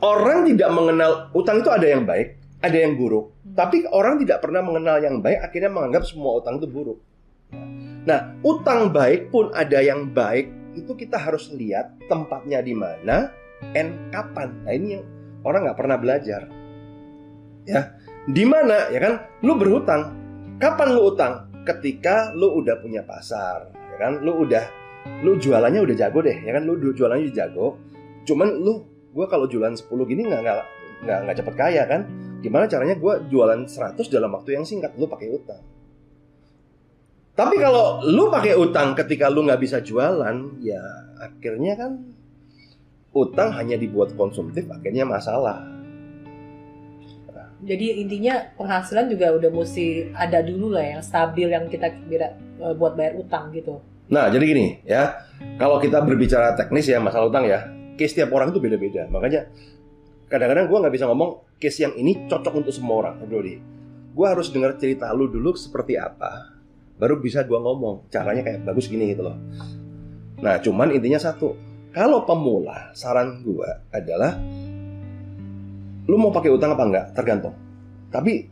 [0.00, 3.32] Orang tidak mengenal utang itu ada yang baik, ada yang buruk.
[3.42, 3.56] Hmm.
[3.56, 6.98] Tapi orang tidak pernah mengenal yang baik, akhirnya menganggap semua utang itu buruk.
[8.06, 13.32] Nah, utang baik pun ada yang baik, itu kita harus lihat tempatnya di mana,
[13.74, 14.52] and kapan.
[14.64, 15.04] Nah ini yang
[15.46, 16.42] orang nggak pernah belajar.
[17.66, 17.98] Ya,
[18.30, 19.14] di mana ya kan?
[19.42, 20.14] Lu berhutang.
[20.56, 21.50] Kapan lu utang?
[21.66, 24.22] Ketika lu udah punya pasar, ya kan?
[24.22, 24.64] Lu udah,
[25.26, 26.62] lu jualannya udah jago deh, ya kan?
[26.62, 27.76] Lu jualannya udah jago.
[28.22, 30.58] Cuman lu, gue kalau jualan 10 gini nggak nggak
[31.04, 32.06] nggak nggak cepet kaya kan?
[32.38, 34.94] Gimana caranya gue jualan 100 dalam waktu yang singkat?
[34.94, 35.62] Lu pakai utang.
[37.36, 40.80] Tapi kalau lu pakai utang ketika lu nggak bisa jualan, ya
[41.20, 42.15] akhirnya kan
[43.16, 45.64] utang hanya dibuat konsumtif, akhirnya masalah.
[47.64, 52.74] Jadi intinya penghasilan juga udah mesti ada dulu lah yang stabil yang kita kira eh,
[52.76, 53.80] buat bayar utang gitu.
[54.06, 55.18] Nah, jadi gini ya,
[55.58, 57.66] kalau kita berbicara teknis ya masalah utang ya,
[57.98, 59.08] case tiap orang itu beda-beda.
[59.10, 59.50] Makanya
[60.30, 63.58] kadang-kadang gue nggak bisa ngomong case yang ini cocok untuk semua orang, Brody.
[64.14, 66.54] Gue harus dengar cerita lu dulu seperti apa,
[67.00, 68.06] baru bisa gue ngomong.
[68.12, 69.36] Caranya kayak bagus gini gitu loh.
[70.38, 71.56] Nah, cuman intinya satu,
[71.96, 74.36] kalau pemula, saran gue adalah
[76.04, 77.56] lu mau pakai utang apa enggak tergantung.
[78.12, 78.44] Tapi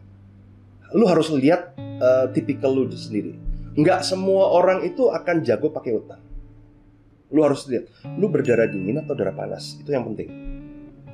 [0.96, 3.36] lu harus lihat eh, tipikal lu sendiri.
[3.76, 6.24] Nggak semua orang itu akan jago pakai utang.
[7.34, 10.30] Lu harus lihat, lu berdarah dingin atau darah panas, itu yang penting.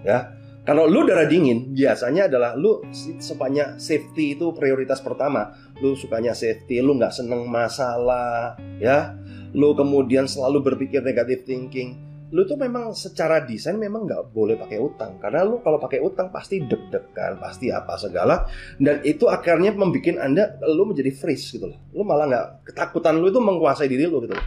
[0.04, 2.84] Ya, Kalau lu darah dingin, biasanya adalah lu
[3.18, 5.56] sepanjang safety itu prioritas pertama.
[5.80, 9.16] Lu sukanya safety, lu nggak seneng masalah, ya.
[9.56, 12.09] Lu kemudian selalu berpikir negative thinking.
[12.30, 15.18] Lu tuh memang secara desain memang nggak boleh pakai utang.
[15.18, 18.46] Karena lu kalau pakai utang pasti deg-degan, pasti apa segala.
[18.78, 21.78] Dan itu akhirnya membuat anda, lu menjadi freeze gitu loh.
[21.90, 24.46] Lu malah nggak, ketakutan lu itu menguasai diri lu gitu loh.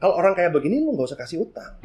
[0.00, 1.76] Kalau orang kayak begini lu nggak usah kasih utang.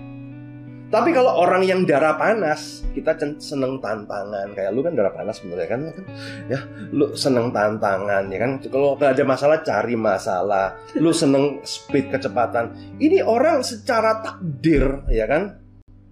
[0.86, 4.54] Tapi kalau orang yang darah panas, kita seneng tantangan.
[4.54, 6.06] Kayak lu kan darah panas sebenarnya kan, kan?
[6.46, 6.60] ya,
[6.94, 8.52] lu seneng tantangan ya kan.
[8.70, 10.78] Kalau ada masalah cari masalah.
[10.94, 12.78] Lu seneng speed kecepatan.
[13.02, 15.58] Ini orang secara takdir ya kan,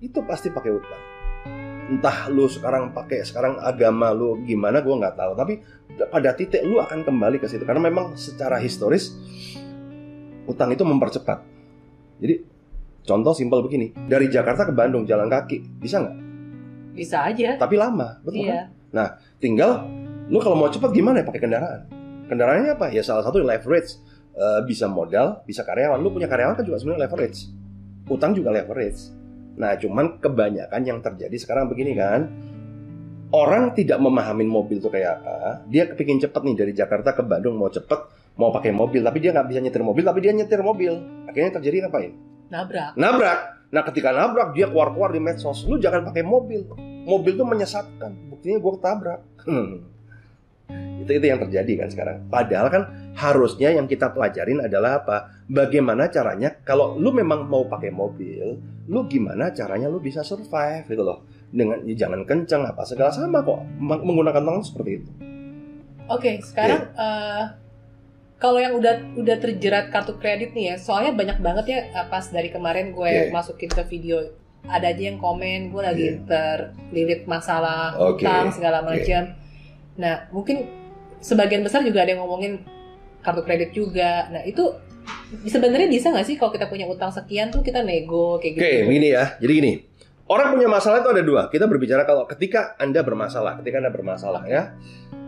[0.01, 1.01] itu pasti pakai utang.
[1.93, 5.37] Entah lu sekarang pakai sekarang agama lu gimana, gue nggak tahu.
[5.37, 5.53] Tapi
[6.09, 9.13] pada titik lu akan kembali ke situ karena memang secara historis
[10.49, 11.45] utang itu mempercepat.
[12.17, 12.52] Jadi
[13.03, 16.15] Contoh simpel begini, dari Jakarta ke Bandung jalan kaki, bisa nggak?
[16.95, 17.59] Bisa aja.
[17.59, 18.71] Tapi lama, betul Iya.
[18.95, 19.19] kan?
[19.43, 19.83] Tinggal,
[20.31, 21.81] lu kalau mau cepat gimana ya pakai kendaraan?
[22.31, 22.87] Kendaraannya apa?
[22.95, 23.99] Ya salah satu leverage,
[24.33, 26.01] Eh, bisa modal, bisa karyawan.
[26.01, 27.53] Lu punya karyawan kan juga sebenarnya leverage.
[28.09, 29.13] Utang juga leverage.
[29.61, 32.33] Nah, cuman kebanyakan yang terjadi sekarang begini kan,
[33.29, 35.61] orang tidak memahamin mobil itu kayak apa.
[35.69, 38.09] Dia kepingin cepet nih dari Jakarta ke Bandung mau cepet,
[38.41, 40.93] mau pakai mobil, tapi dia nggak bisa nyetir mobil, tapi dia nyetir mobil.
[41.29, 42.32] Akhirnya terjadi ngapain?
[42.53, 42.93] Nabrak.
[42.93, 43.39] nabrak.
[43.73, 46.69] Nah ketika nabrak dia keluar-keluar di medsos, lu jangan pakai mobil.
[47.03, 48.13] Mobil tuh menyesatkan.
[48.29, 49.19] Buktinya gue ketabrak.
[49.49, 49.89] Hmm.
[51.03, 52.17] Itu itu yang terjadi kan sekarang.
[52.31, 52.83] Padahal kan
[53.19, 55.43] harusnya yang kita pelajarin adalah apa?
[55.51, 58.55] Bagaimana caranya kalau lu memang mau pakai mobil,
[58.87, 61.27] lu gimana caranya lu bisa survive gitu loh.
[61.51, 65.11] Dengan ya jangan kenceng apa segala sama kok Meng- menggunakan tangan seperti itu.
[66.07, 67.43] Oke, sekarang eh,
[68.43, 72.27] kalau yang udah udah terjerat kartu kredit nih ya, soalnya banyak banget ya eh, pas
[72.27, 73.31] dari kemarin gue Oke.
[73.31, 74.19] masukin ke video
[74.67, 78.27] ada aja yang komen gue lagi terlilit masalah Oke.
[78.27, 78.99] utang segala Oke.
[78.99, 79.31] macam.
[79.95, 80.67] Nah, mungkin
[81.23, 82.67] sebagian besar juga ada yang ngomongin
[83.23, 84.27] kartu kredit juga.
[84.27, 84.75] Nah, itu
[85.47, 88.63] sebenarnya bisa nggak sih kalau kita punya utang sekian tuh kita nego kayak gitu?
[88.63, 89.39] Oke, begini ya.
[89.39, 89.73] Jadi gini,
[90.27, 91.41] orang punya masalah itu ada dua.
[91.47, 94.75] Kita berbicara kalau ketika Anda bermasalah, ketika Anda bermasalah ya.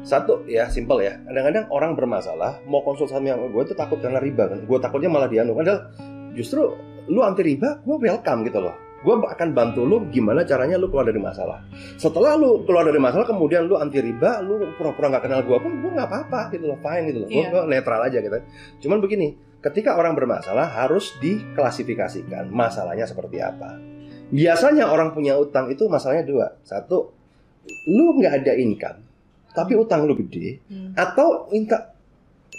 [0.05, 1.17] Satu ya, simple ya.
[1.25, 4.61] Kadang-kadang orang bermasalah mau konsultasi sama gue itu takut karena riba kan.
[4.69, 5.57] Gue takutnya malah dianu.
[5.57, 5.89] Padahal
[6.37, 6.77] justru
[7.09, 8.77] lu anti riba, gue welcome gitu loh.
[9.01, 11.61] Gue akan bantu lu gimana caranya lu keluar dari masalah.
[11.97, 15.73] Setelah lu keluar dari masalah, kemudian lu anti riba, lu pura-pura nggak kenal gue pun,
[15.81, 17.29] gue nggak apa-apa gitu loh, fine gitu loh.
[17.29, 17.65] Gue Iya.
[17.65, 18.37] netral aja gitu.
[18.85, 23.77] Cuman begini, ketika orang bermasalah harus diklasifikasikan masalahnya seperti apa.
[24.33, 26.47] Biasanya orang punya utang itu masalahnya dua.
[26.65, 27.13] Satu,
[27.89, 29.05] lu nggak ada income,
[29.55, 30.59] tapi utang lu gede.
[30.67, 31.95] Hmm, Atau inka-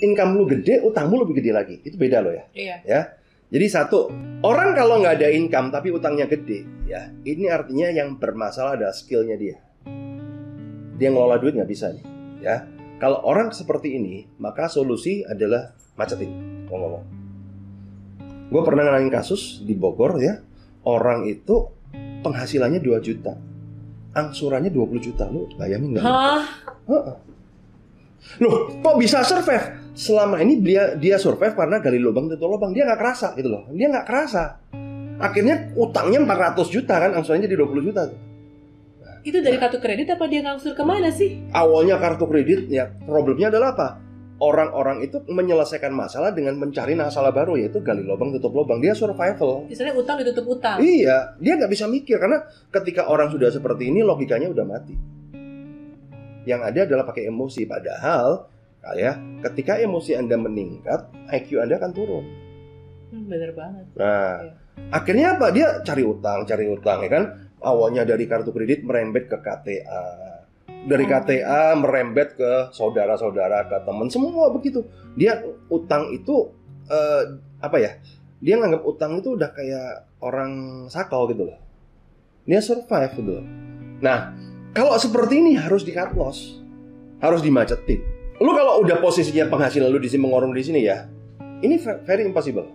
[0.01, 1.77] income lu gede, utangmu lebih gede lagi.
[1.85, 2.45] Itu beda loh ya.
[2.57, 3.01] Iya.
[3.47, 4.11] Jadi satu,
[4.43, 9.39] orang kalau nggak ada income tapi utangnya gede, ya ini artinya yang bermasalah adalah skillnya
[9.39, 9.63] dia.
[10.99, 12.05] Dia ngelola duit nggak bisa nih,
[12.43, 12.67] ya.
[12.99, 16.33] Kalau orang seperti ini, maka solusi adalah macetin,
[16.67, 17.05] ngomong-ngomong.
[18.51, 20.43] Gue pernah ngalamin kasus di Bogor ya,
[20.83, 21.71] orang itu
[22.25, 23.37] penghasilannya 2 juta,
[24.17, 26.05] angsurannya 20 juta, lu bayangin nggak?
[26.05, 26.43] Hah?
[28.41, 29.93] Loh, kok bisa survive?
[29.93, 32.73] Selama ini dia dia survive karena gali lubang tutup lubang.
[32.73, 33.69] Dia nggak kerasa gitu loh.
[33.71, 34.65] Dia nggak kerasa.
[35.17, 38.01] Akhirnya utangnya 400 juta kan, angsurannya jadi 20 juta.
[38.09, 38.21] tuh.
[39.27, 41.43] Itu dari kartu kredit apa dia ngangsur ke mana sih?
[41.51, 43.89] Awalnya kartu kredit, ya problemnya adalah apa?
[44.37, 48.85] Orang-orang itu menyelesaikan masalah dengan mencari masalah baru yaitu gali lubang tutup lubang.
[48.85, 49.65] Dia survival.
[49.65, 50.77] Misalnya utang ditutup utang.
[50.77, 54.93] Iya, dia nggak bisa mikir karena ketika orang sudah seperti ini logikanya udah mati.
[56.45, 57.65] Yang ada adalah pakai emosi.
[57.65, 58.45] Padahal,
[58.93, 59.17] ya,
[59.49, 62.25] ketika emosi anda meningkat, IQ anda akan turun.
[63.11, 63.85] Hmm, bener banget.
[63.97, 64.53] Nah,
[64.93, 65.49] akhirnya apa?
[65.49, 67.25] Dia cari utang, cari utang, ya kan?
[67.57, 70.05] Awalnya dari kartu kredit merembet ke KTA,
[70.87, 71.05] dari.
[71.07, 74.87] KTA merembet ke saudara-saudara, ke teman, semua begitu.
[75.19, 76.51] Dia utang itu
[76.91, 77.23] eh,
[77.63, 77.99] apa ya?
[78.43, 81.59] Dia nganggap utang itu udah kayak orang sakau gitu loh.
[82.47, 83.47] Dia survive gitu loh.
[84.05, 84.37] Nah,
[84.77, 86.61] kalau seperti ini harus di cut loss,
[87.19, 88.05] harus dimacetin.
[88.37, 91.09] Lu kalau udah posisinya penghasilan lu di sini mengorong di sini ya,
[91.65, 92.69] ini ve- very impossible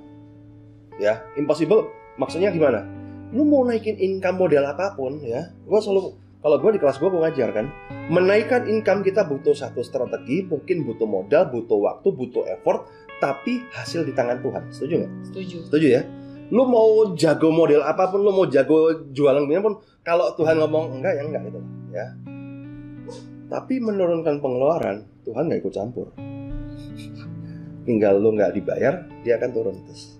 [1.01, 2.86] ya impossible maksudnya gimana
[3.32, 7.06] lu mau naikin income model apa pun ya gua selalu kalau gue di kelas gue
[7.06, 7.69] gue ngajar kan?
[8.10, 12.89] Menaikkan income kita butuh satu strategi mungkin butuh modal butuh waktu butuh effort
[13.21, 14.63] tapi hasil di tangan Tuhan.
[14.73, 15.12] Setuju nggak?
[15.30, 15.58] Setuju.
[15.69, 16.01] setuju ya?
[16.49, 20.97] Lu mau jago model apa pun lu mau jago jualan gimana pun kalau Tuhan ngomong
[20.97, 21.60] enggak ya enggak gitu
[21.93, 22.08] ya.
[23.47, 26.10] Tapi menurunkan pengeluaran Tuhan nggak ikut campur.
[27.86, 30.17] Tinggal lu nggak dibayar dia akan turun terus.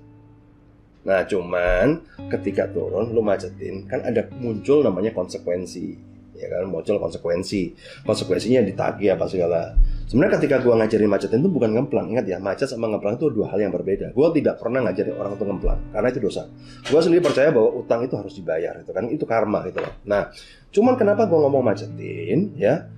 [1.02, 6.11] Nah, cuman ketika turun lu macetin kan ada muncul namanya konsekuensi,
[6.42, 7.78] ya kan muncul konsekuensi.
[8.02, 9.78] Konsekuensinya ditagih apa segala.
[10.10, 12.10] Sebenarnya ketika gua ngajarin macet itu bukan ngemplang.
[12.12, 14.12] Ingat ya macet sama ngemplang itu dua hal yang berbeda.
[14.18, 16.44] Gua tidak pernah ngajarin orang untuk ngemplang karena itu dosa.
[16.90, 19.06] Gua sendiri percaya bahwa utang itu harus dibayar itu kan?
[19.08, 19.94] Itu karma gitu loh.
[20.10, 20.34] Nah
[20.74, 22.90] cuman kenapa gua ngomong macetin ya?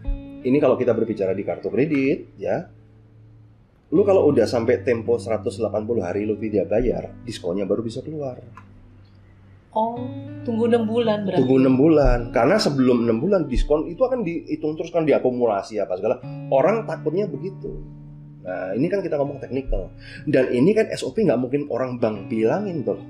[0.44, 2.66] Ini kalau kita berbicara di kartu kredit ya.
[3.94, 5.70] Lu kalau udah sampai tempo 180
[6.02, 8.42] hari lu tidak bayar diskonnya baru bisa keluar
[9.74, 9.98] Oh,
[10.46, 11.42] tunggu enam bulan berarti.
[11.42, 12.30] tunggu enam bulan.
[12.30, 16.22] Karena sebelum enam bulan diskon itu akan dihitung terus kan diakumulasi apa segala.
[16.54, 17.82] Orang takutnya begitu.
[18.46, 19.90] Nah ini kan kita ngomong teknikal.
[20.30, 23.02] Dan ini kan SOP nggak mungkin orang bank bilangin tuh.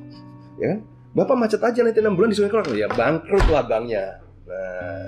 [0.55, 0.79] Ya kan?
[1.13, 2.71] Bapak macet aja nanti enam bulan diskon keluar.
[2.71, 4.23] Ya bangkrut lah banknya.
[4.47, 5.03] Nah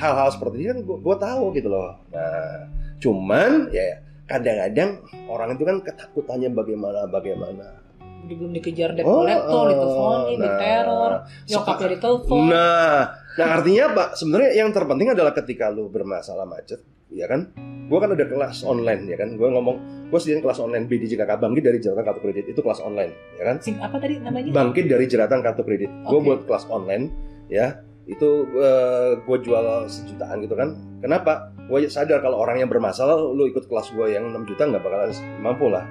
[0.00, 2.00] hal-hal seperti ini kan gue tahu gitu loh.
[2.16, 2.64] Nah
[2.96, 7.83] cuman ya kadang-kadang orang itu kan ketakutannya bagaimana bagaimana
[8.24, 10.44] belum dikejar debt collector, Oh, diteleponin, nah.
[10.44, 11.12] diteror,
[11.46, 12.38] nyokapnya ditelepon.
[12.48, 12.98] Nah,
[13.36, 16.80] nah artinya Pak, sebenarnya yang terpenting adalah ketika lu bermasalah macet,
[17.12, 17.52] ya kan?
[17.84, 19.36] Gua kan udah kelas online, ya kan?
[19.36, 19.76] Gua ngomong,
[20.08, 23.56] gua sediain kelas online BDJKK Bangkit dari Jeratan Kartu Kredit itu kelas online, ya kan?
[23.60, 24.48] Sing apa tadi namanya?
[24.50, 25.92] Bangkit dari Jeratan Kartu Kredit.
[26.08, 26.24] Gua Oke.
[26.24, 27.12] buat kelas online,
[27.52, 27.84] ya.
[28.04, 30.76] Itu eh, gua jual sejutaan gitu kan?
[31.00, 31.52] Kenapa?
[31.68, 35.12] Gua sadar kalau orang yang bermasalah, lu ikut kelas gua yang 6 juta nggak bakalan
[35.40, 35.84] mampu lah.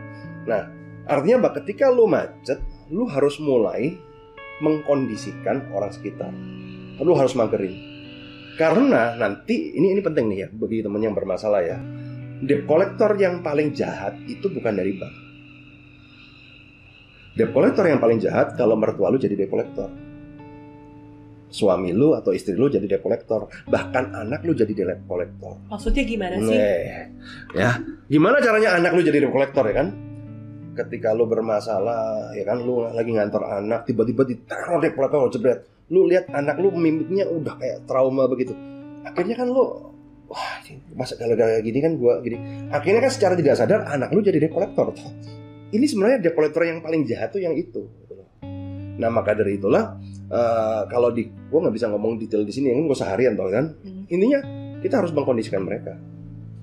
[0.50, 0.66] Nah,
[1.08, 2.60] artinya Pak, ketika lu macet,
[2.92, 3.96] lu harus mulai
[4.64, 6.32] mengkondisikan orang sekitar.
[7.02, 7.74] Lu harus magerin.
[8.54, 11.78] Karena nanti ini ini penting nih ya bagi temen yang bermasalah ya.
[12.44, 15.14] Debt collector yang paling jahat itu bukan dari bank.
[17.34, 19.90] Debt collector yang paling jahat kalau mertua lu jadi debt collector.
[21.50, 23.50] Suami lu atau istri lu jadi debt collector.
[23.66, 25.58] Bahkan anak lu jadi debt collector.
[25.74, 26.54] Maksudnya gimana sih?
[26.54, 27.10] Nih,
[27.58, 27.82] ya.
[28.06, 30.13] Gimana caranya anak lu jadi debt collector ya kan
[30.74, 35.60] ketika lu bermasalah ya kan lu lagi ngantor anak tiba-tiba ditaruh debt collector jebret.
[35.94, 38.58] Lu lihat anak lu mimiknya udah kayak trauma begitu.
[39.06, 39.94] Akhirnya kan lu
[40.28, 42.68] wah ini masa gara-gara gini kan gua gini.
[42.74, 44.90] Akhirnya kan secara tidak sadar anak lu jadi debt collector
[45.74, 48.14] ini sebenarnya debt collector yang paling jahat tuh yang itu gitu
[48.94, 49.98] nah maka dari itulah
[50.30, 53.74] eh, kalau di gua nggak bisa ngomong detail di sini kan gua seharian tau kan.
[53.82, 54.06] Hmm.
[54.06, 54.40] intinya
[54.86, 55.98] kita harus mengkondisikan mereka.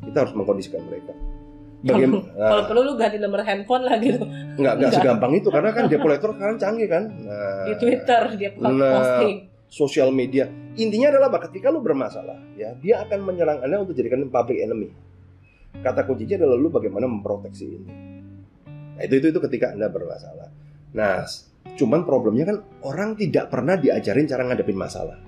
[0.05, 1.13] Kita harus mengkondisikan mereka
[1.81, 2.29] Bagaimana?
[2.37, 4.93] kalau perlu lu ganti nomor handphone lah gitu nggak nggak enggak.
[4.93, 7.03] segampang itu karena kan collector sekarang canggih kan.
[7.09, 8.93] Nah, di Twitter dia Nah.
[9.01, 9.37] posting.
[9.71, 10.51] sosial media.
[10.75, 14.91] Intinya adalah ketika lu bermasalah, ya dia akan menyerang Anda untuk jadikan public enemy.
[15.79, 17.89] Kata kuncinya adalah lu bagaimana memproteksi ini.
[18.99, 20.51] Nah, itu itu itu ketika Anda bermasalah.
[20.99, 21.23] Nah,
[21.79, 25.23] cuman problemnya kan orang tidak pernah diajarin cara ngadepin masalah.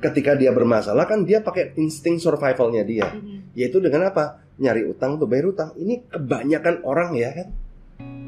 [0.00, 3.06] Ketika dia bermasalah kan dia pakai insting survivalnya dia.
[3.12, 3.52] Mhm.
[3.52, 4.40] yaitu dengan apa?
[4.60, 5.70] Nyari utang untuk bayar utang.
[5.74, 7.48] Ini kebanyakan orang ya kan.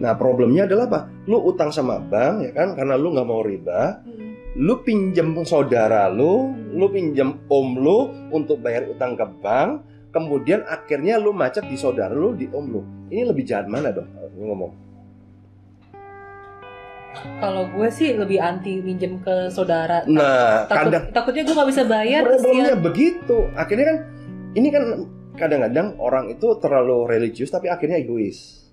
[0.01, 1.01] Nah problemnya adalah apa?
[1.29, 4.01] Lu utang sama bank ya kan karena lu nggak mau riba.
[4.03, 4.21] Mhm.
[4.64, 7.99] Lu pinjem saudara lu, lu pinjem om lu
[8.33, 9.85] untuk bayar utang ke bank.
[10.12, 12.81] Kemudian akhirnya lu macet di saudara lu, di om lu.
[13.09, 14.09] Ini lebih jahat mana dong?
[14.37, 14.73] Lu ngomong.
[17.40, 20.01] Kalau gue sih lebih anti minjem ke saudara.
[20.09, 22.21] Nah Takut, kadang takutnya gue nggak bisa bayar.
[22.25, 23.37] problemnya begitu.
[23.53, 23.99] Akhirnya kan
[24.53, 24.85] ini kan
[25.37, 28.68] kadang-kadang orang itu terlalu religius tapi akhirnya egois.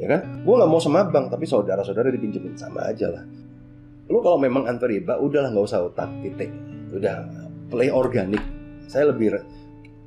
[0.00, 0.44] Ya kan?
[0.44, 3.24] Gue nggak mau sama bank tapi saudara-saudara dipinjemin sama aja lah.
[4.08, 6.50] Lu kalau memang anti riba udahlah nggak usah utang titik.
[6.90, 7.28] Udah
[7.68, 8.40] play organik.
[8.88, 9.38] Saya lebih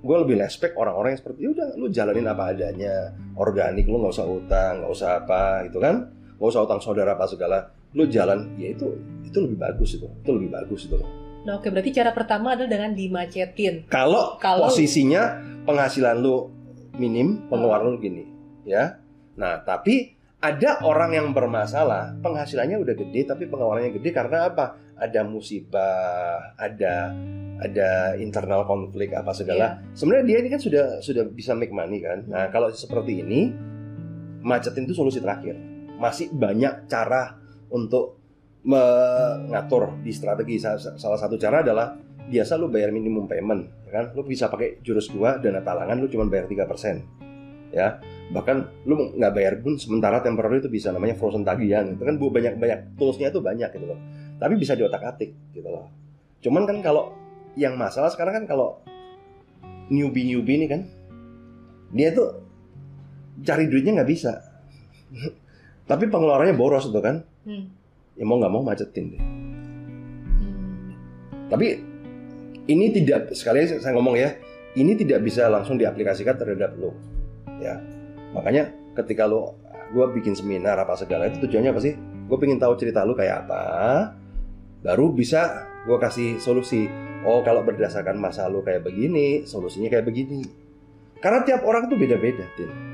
[0.04, 4.14] gue lebih respect orang-orang yang seperti "Ya udah lu jalanin apa adanya organik lu nggak
[4.20, 8.52] usah utang nggak usah apa gitu kan nggak usah utang saudara apa segala lu jalan
[8.60, 12.16] ya itu itu lebih bagus itu itu lebih bagus itu loh Nah, oke berarti cara
[12.16, 13.92] pertama adalah dengan dimacetin.
[13.92, 16.48] Kalau, Kalau- posisinya penghasilan lu
[16.96, 18.24] minim, pengeluaran lu gini,
[18.64, 19.00] ya.
[19.36, 24.76] Nah, tapi ada orang yang bermasalah, penghasilannya udah gede tapi pengeluarannya gede karena apa?
[25.00, 27.12] Ada musibah, ada
[27.64, 29.80] ada internal konflik apa segala.
[29.96, 32.28] Sebenarnya dia ini kan sudah sudah bisa make money kan.
[32.28, 33.52] Nah, kalau seperti ini
[34.44, 35.56] macetin itu solusi terakhir.
[35.96, 37.40] Masih banyak cara
[37.72, 38.23] untuk
[38.63, 40.56] mengatur di strategi.
[40.60, 44.06] Sa- sa- salah satu cara adalah biasa lu bayar minimum payment ya kan?
[44.15, 47.04] Lu bisa pakai jurus gua dana talangan lu cuma bayar 3%
[47.76, 47.99] ya.
[48.32, 52.16] Bahkan lu nggak bayar pun sementara temporary itu bisa namanya frozen tagihan itu kan?
[52.16, 53.99] Banyak banyak toolsnya itu banyak gitu loh.
[54.39, 55.91] Tapi bisa diotak atik gitu loh.
[56.39, 57.11] Cuman kan kalau
[57.59, 58.82] yang masalah sekarang kan kalau
[59.91, 60.82] newbie newbie ini kan
[61.93, 62.41] dia tuh
[63.43, 64.39] cari duitnya nggak bisa.
[65.91, 67.22] Tapi pengeluarannya boros itu kan.
[67.43, 67.68] Hmm.
[68.14, 69.24] Ya mau nggak mau macetin deh
[70.34, 70.95] Hmm.
[71.51, 71.68] Tapi
[72.68, 74.39] ini tidak sekali saya ngomong ya,
[74.80, 76.95] ini tidak bisa langsung diaplikasikan terhadap lo.
[77.59, 77.80] Ya.
[78.34, 79.59] Makanya ketika lo
[79.93, 81.93] gue bikin seminar apa segala itu tujuannya apa sih?
[82.26, 83.64] Gue pengen tahu cerita lo kayak apa,
[84.82, 86.88] baru bisa gue kasih solusi.
[87.24, 90.43] Oh kalau berdasarkan masa lu kayak begini, solusinya kayak begini.
[91.24, 92.93] Karena tiap orang itu beda-beda, Tin.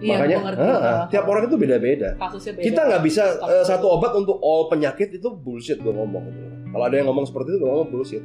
[0.00, 0.64] Iya, Makanya gua ngerti.
[0.64, 2.08] ah, tiap orang itu beda-beda.
[2.16, 2.56] beda.
[2.56, 6.24] Kita nggak bisa eh, satu obat untuk all penyakit itu bullshit gue ngomong.
[6.26, 6.40] gitu.
[6.72, 8.24] Kalau ada yang ngomong seperti itu, gue ngomong bullshit.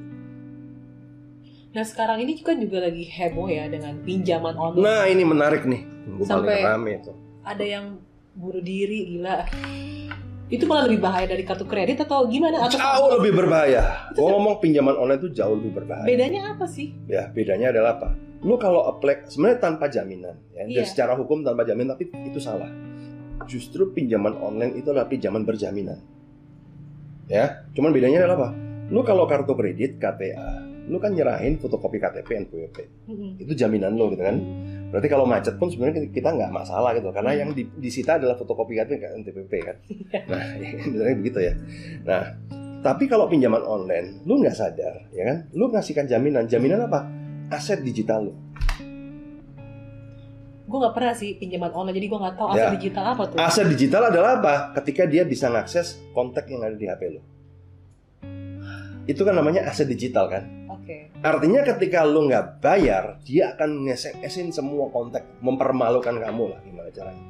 [1.75, 4.85] Nah sekarang ini kan juga lagi heboh ya dengan pinjaman online.
[4.87, 5.83] Nah ini menarik nih.
[6.15, 7.11] Gue Sampai- rame itu.
[7.43, 7.85] Ada yang
[8.31, 9.43] bunuh diri gila.
[10.45, 12.63] Itu malah lebih bahaya dari kartu kredit atau gimana?
[12.63, 14.07] Atau Jauh lebih berbahaya.
[14.15, 16.07] Gue ngomong pinjaman online itu jauh lebih berbahaya.
[16.07, 16.95] bedanya apa sih?
[17.05, 18.09] Ya bedanya adalah apa?
[18.45, 20.69] Lu kalau apply sebenarnya tanpa jaminan, ya.
[20.69, 20.81] Iya.
[20.81, 22.69] Dan secara hukum tanpa jaminan, tapi itu salah.
[23.49, 25.97] Justru pinjaman online itu adalah pinjaman berjaminan.
[27.25, 28.49] Ya, cuman bedanya adalah apa?
[28.93, 32.77] Lu kalau kartu kredit KTA, lu kan nyerahin fotokopi KTP NPWP.
[33.09, 33.41] Mm-mm.
[33.41, 34.37] Itu jaminan lo gitu kan.
[34.93, 38.77] Berarti kalau macet pun sebenarnya kita nggak masalah gitu karena yang di- disita adalah fotokopi
[38.77, 39.75] KTP NPWP kan.
[40.29, 40.41] Nah,
[40.85, 41.53] sebenarnya begitu ya.
[42.05, 42.21] Nah,
[42.85, 45.37] tapi kalau pinjaman online, lu nggak sadar, ya kan?
[45.57, 46.45] Lu ngasihkan jaminan.
[46.45, 47.24] Jaminan apa?
[47.53, 48.33] Aset digital lu.
[50.65, 52.73] Gue nggak pernah sih pinjaman online, jadi gue nggak tahu aset Ya.
[52.73, 53.37] digital apa tuh.
[53.37, 54.53] Aset digital adalah apa?
[54.81, 57.21] Ketika dia bisa ngakses kontak yang ada di HP lu.
[59.05, 60.43] Itu kan namanya aset digital kan?
[60.73, 61.13] Oke.
[61.21, 67.25] Artinya ketika lu nggak bayar, dia akan ngesesin semua kontak, mempermalukan kamu lah gimana caranya.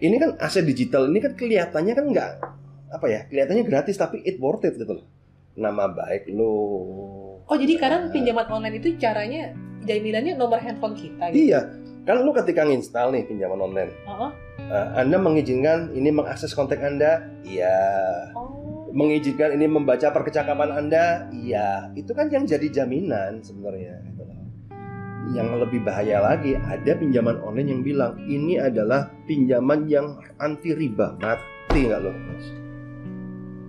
[0.00, 2.30] Ini kan aset digital ini kan kelihatannya kan nggak
[2.88, 5.06] apa ya, kelihatannya gratis tapi it worth it gitu loh.
[5.60, 6.56] Nama baik lu.
[7.46, 9.54] Oh jadi sekarang pinjaman online itu caranya
[9.86, 11.54] jaminannya nomor handphone kita gitu.
[11.54, 11.60] Iya,
[12.02, 17.22] kan lu ketika nginstal nih pinjaman online, Oh, eh, Anda mengizinkan ini mengakses kontak Anda?
[17.46, 17.78] Iya.
[18.34, 18.90] oh.
[18.90, 21.28] Mengizinkan ini membaca percakapan Anda?
[21.30, 21.92] Iya.
[21.94, 24.00] Itu kan yang jadi jaminan sebenarnya.
[24.10, 24.34] gitu loh.
[25.36, 31.14] Yang lebih bahaya lagi, ada pinjaman online yang bilang ini adalah pinjaman yang anti riba.
[31.20, 32.10] Mati nggak lo?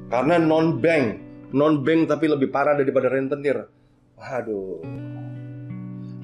[0.08, 3.68] Karena non bank, non bank tapi lebih parah daripada rentenir.
[4.18, 4.84] Waduh.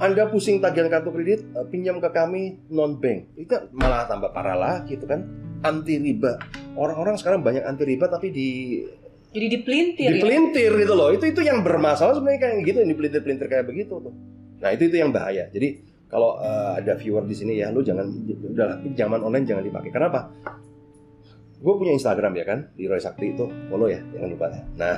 [0.01, 3.37] Anda pusing tagihan kartu kredit, eh, pinjam ke kami non bank.
[3.37, 5.23] Itu malah tambah parah lagi itu kan
[5.63, 6.41] anti riba.
[6.75, 8.49] Orang-orang sekarang banyak anti riba tapi di
[9.33, 10.13] Jadi dipelintir ya.
[10.17, 11.09] dipelintir gitu loh.
[11.09, 14.13] Itu itu yang bermasalah sebenarnya kayak gitu, yang dipelintir-pelintir kayak begitu tuh.
[14.61, 15.49] Nah, itu itu yang bahaya.
[15.49, 18.05] Jadi kalau eh, ada viewer di sini ya, lu jangan
[18.53, 19.89] udahlah pinjaman online jangan dipakai.
[19.89, 20.29] Kenapa?
[21.63, 24.61] Gue punya Instagram ya kan, di Roy Sakti itu follow ya, jangan lupa ya.
[24.75, 24.95] Nah,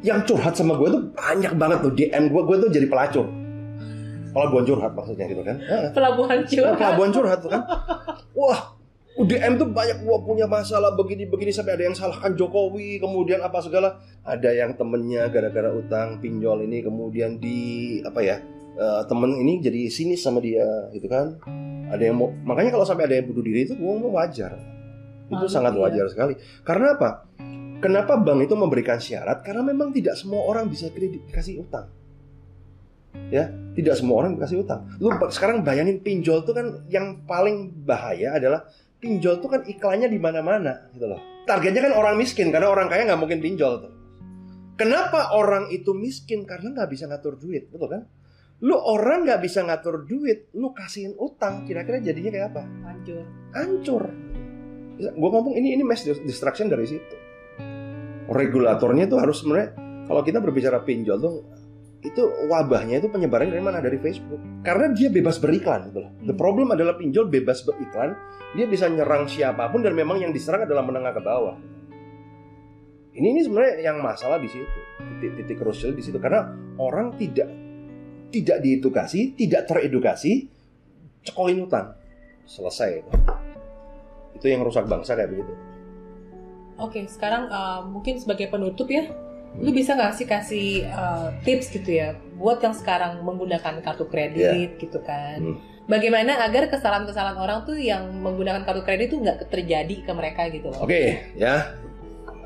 [0.00, 3.26] yang curhat sama gue tuh banyak banget tuh DM gue, gue tuh jadi pelacur.
[4.30, 5.58] Pelabuhan curhat maksudnya gitu kan.
[5.90, 6.74] Pelabuhan curhat.
[6.78, 7.66] pelabuhan curhat tuh kan.
[8.38, 8.78] Wah,
[9.18, 13.98] UDM tuh banyak gua punya masalah begini-begini sampai ada yang salahkan Jokowi, kemudian apa segala.
[14.22, 18.38] Ada yang temennya gara-gara utang pinjol ini kemudian di apa ya?
[18.80, 21.36] eh, temen ini jadi sinis sama dia gitu kan.
[21.90, 24.54] Ada yang mau makanya kalau sampai ada yang bunuh diri itu gua mau wajar.
[25.30, 25.80] Itu Malu, sangat iya.
[25.86, 26.34] wajar sekali.
[26.66, 27.10] Karena apa?
[27.80, 29.40] Kenapa bank itu memberikan syarat?
[29.40, 31.88] Karena memang tidak semua orang bisa kredit dikasih utang.
[33.32, 34.86] Ya, tidak semua orang dikasih utang.
[35.00, 38.68] Lu sekarang bayangin pinjol tuh kan yang paling bahaya adalah
[39.00, 41.18] pinjol tuh kan iklannya di mana-mana gitu loh.
[41.48, 43.92] Targetnya kan orang miskin karena orang kaya nggak mungkin pinjol tuh.
[44.76, 46.44] Kenapa orang itu miskin?
[46.48, 48.02] Karena nggak bisa ngatur duit, betul kan?
[48.60, 52.62] Lu orang nggak bisa ngatur duit, lu kasihin utang, kira-kira jadinya kayak apa?
[52.88, 53.24] Hancur.
[53.56, 54.04] hancur.
[55.00, 57.16] Gue ngomong ini ini mass distraction dari situ.
[58.30, 59.74] Regulatornya itu harus sebenarnya
[60.06, 61.34] kalau kita berbicara pinjol tuh
[62.00, 66.12] itu wabahnya itu penyebarannya dari mana dari Facebook karena dia bebas beriklan gitu loh.
[66.24, 68.16] The problem adalah pinjol bebas beriklan
[68.56, 71.56] dia bisa nyerang siapa pun dan memang yang diserang adalah menengah ke bawah.
[73.10, 74.80] Ini ini sebenarnya yang masalah di situ
[75.20, 76.48] titik-titik krusial di situ karena
[76.80, 77.50] orang tidak
[78.30, 80.46] tidak diedukasi, tidak teredukasi,
[81.26, 81.92] cekolin utang
[82.46, 83.39] selesai itu.
[84.40, 85.52] Itu yang rusak bangsa kayak begitu.
[86.80, 89.04] Oke, sekarang uh, mungkin sebagai penutup ya,
[89.50, 89.66] Hmm.
[89.66, 94.78] lu bisa nggak sih kasih uh, tips gitu ya buat yang sekarang menggunakan kartu kredit
[94.78, 95.42] gitu kan?
[95.42, 95.58] Hmm.
[95.90, 100.70] Bagaimana agar kesalahan-kesalahan orang tuh yang menggunakan kartu kredit tuh nggak terjadi ke mereka gitu
[100.70, 100.86] loh?
[100.86, 101.74] Oke, ya.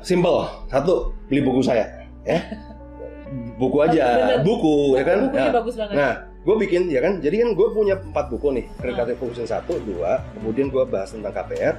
[0.01, 0.49] Simple.
[0.65, 1.85] Satu, beli buku saya,
[2.25, 2.41] ya.
[3.61, 4.37] Buku aja, Bener.
[4.41, 5.19] buku, ya kan?
[5.29, 5.95] Bukunya Nah, bagus banget.
[5.97, 6.13] Nah,
[6.45, 7.19] gue bikin ya kan.
[7.19, 8.65] Jadi kan gue punya empat buku nih.
[8.77, 11.75] Credit Card Revolution 1, 2, kemudian gue bahas tentang KPR.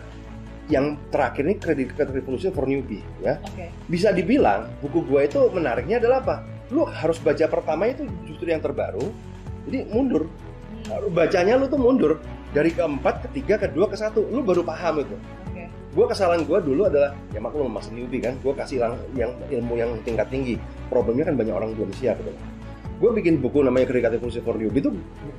[0.66, 3.38] Yang terakhir ini Credit Card Revolution for Newbie, ya.
[3.38, 3.70] Oke.
[3.86, 6.36] Bisa dibilang buku gue itu menariknya adalah apa?
[6.74, 9.06] Lu harus baca pertama itu justru yang terbaru.
[9.70, 10.26] Jadi mundur.
[10.90, 12.18] Hmm, Bacanya lu tuh mundur
[12.50, 14.26] dari keempat, ketiga, kedua, ke satu.
[14.26, 15.14] Lu baru paham itu.
[15.96, 19.80] Gue kesalahan gue dulu adalah ya maklum masih newbie kan gue kasih lang, yang ilmu
[19.80, 20.60] yang tingkat tinggi
[20.92, 22.36] problemnya kan banyak orang belum siap gitu
[22.97, 24.90] gue bikin buku namanya Credit Card Revolution for Newbie itu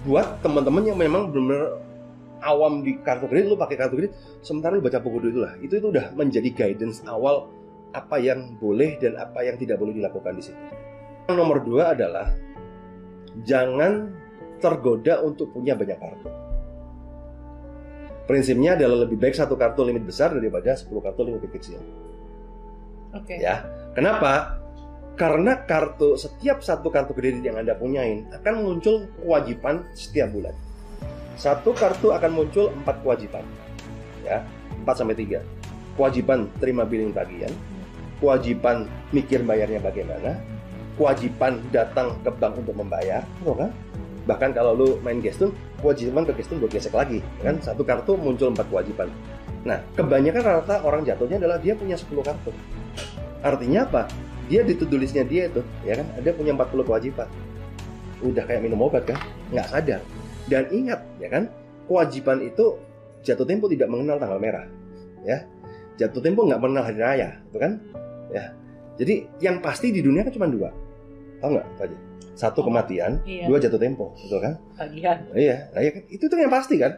[0.06, 1.82] buat teman-teman yang memang benar-benar
[2.46, 4.14] awam di kartu kredit lu pakai kartu kredit
[4.46, 7.50] sementara lu baca buku dulu lah itu itu udah menjadi guidance awal
[7.98, 10.60] apa yang boleh dan apa yang tidak boleh dilakukan di situ.
[11.28, 12.30] Yang nomor dua adalah
[13.42, 14.12] jangan
[14.62, 16.30] tergoda untuk punya banyak kartu.
[18.28, 21.80] Prinsipnya adalah lebih baik satu kartu limit besar daripada 10 kartu limit kecil.
[23.16, 23.40] Oke.
[23.40, 23.64] Ya,
[23.96, 24.60] kenapa?
[25.18, 30.54] Karena kartu setiap satu kartu kredit yang anda punyain akan muncul kewajiban setiap bulan.
[31.34, 33.42] Satu kartu akan muncul empat kewajiban,
[34.26, 34.42] ya,
[34.86, 35.42] 4 sampai 3
[35.98, 37.50] Kewajiban terima billing tagihan,
[38.22, 40.38] kewajiban mikir bayarnya bagaimana,
[40.94, 43.72] kewajiban datang ke bank untuk membayar, betul kan?
[44.30, 45.50] Bahkan kalau lu main Gestun,
[45.82, 47.58] kewajiban ke Gestun buat gesek lagi, kan?
[47.66, 49.10] Satu kartu muncul empat kewajiban.
[49.66, 52.54] Nah, kebanyakan rata orang jatuhnya adalah dia punya 10 kartu.
[53.42, 54.06] Artinya apa?
[54.48, 56.08] Dia di listnya dia itu, ya kan?
[56.16, 57.28] Ada punya 40 kewajiban.
[58.24, 59.20] Udah kayak minum obat kan?
[59.52, 60.02] Nggak sadar.
[60.48, 61.52] Dan ingat, ya kan?
[61.88, 62.80] Kewajiban itu
[63.28, 64.64] jatuh tempo tidak mengenal tanggal merah,
[65.28, 65.44] ya.
[66.00, 67.72] Jatuh tempo nggak mengenal hari raya, itu kan?
[68.32, 68.56] Ya.
[68.96, 70.72] Jadi yang pasti di dunia kan cuma dua,
[71.44, 71.68] tahu nggak?
[71.84, 71.98] Aja.
[72.38, 73.50] Satu Oh, kematian, iya.
[73.50, 74.54] dua jatuh tempo, betul kan?
[74.78, 75.18] Tagihan.
[75.34, 76.04] Iya, nah, kan?
[76.06, 76.94] itu tuh yang pasti kan.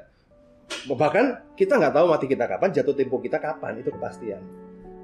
[0.86, 1.26] Bahkan
[1.56, 4.43] kita nggak tahu mati kita kapan, jatuh tempo kita kapan, itu kepastian.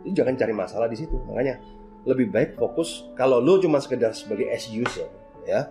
[0.03, 1.15] Itu jangan cari masalah di situ.
[1.25, 1.57] Makanya
[2.05, 5.09] lebih baik fokus kalau lu cuma sekedar sebagai as user,
[5.43, 5.69] ya.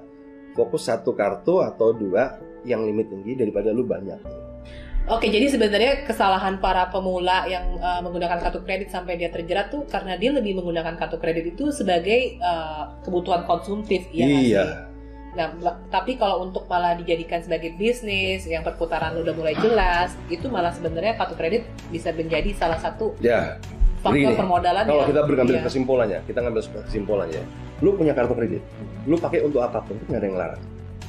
[0.55, 4.45] Fokus satu kartu atau dua yang limit tinggi daripada lu banyak.
[5.05, 9.85] Oke, jadi sebenarnya kesalahan para pemula yang uh, menggunakan kartu kredit sampai dia terjerat tuh
[9.85, 14.65] karena dia lebih menggunakan kartu kredit itu sebagai uh, kebutuhan konsumtif, ya iya.
[14.65, 14.95] sih?
[15.35, 15.51] Nah,
[15.93, 21.21] tapi kalau untuk malah dijadikan sebagai bisnis yang perputaran udah mulai jelas, itu malah sebenarnya
[21.21, 23.61] kartu kredit bisa menjadi salah satu Ya,
[24.05, 25.65] faktor Begini, permodalan kalau yang- kita bergambil iya.
[25.65, 27.43] kesimpulannya, kita ngambil kesimpulannya.
[27.81, 28.63] Lu punya kartu kredit,
[29.09, 30.63] lu pakai untuk apa pun nggak ada yang larang.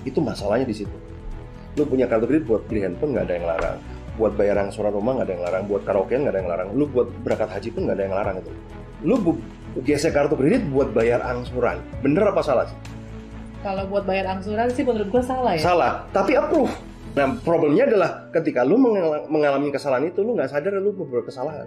[0.07, 0.95] Itu masalahnya di situ.
[1.75, 3.77] Lu punya kartu kredit buat beli handphone nggak ada yang larang,
[4.15, 6.83] buat bayar angsuran rumah nggak ada yang larang, buat karaokean nggak ada yang larang, lu
[6.87, 8.51] buat berangkat haji pun nggak ada yang larang itu.
[9.03, 9.15] Lu
[9.83, 12.79] gesek kartu kredit buat bayar angsuran, bener apa salah sih?
[13.59, 15.61] Kalau buat bayar angsuran sih menurut gua salah ya.
[15.61, 16.71] Salah, tapi approve.
[17.15, 21.63] Nah, problemnya adalah ketika lu mengal- mengalami kesalahan itu, lu nggak sadar lu berbuat kesalahan.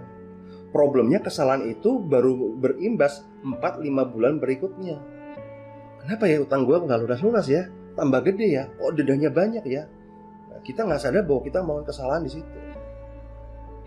[0.69, 5.01] Problemnya kesalahan itu baru berimbas 4-5 bulan berikutnya.
[6.05, 7.65] Kenapa ya utang gua nggak lunas-lunas ya?
[7.97, 8.63] Tambah gede ya?
[8.77, 9.89] Oh dedahnya banyak ya?
[10.53, 12.57] Nah, kita nggak sadar bahwa kita melakukan kesalahan di situ.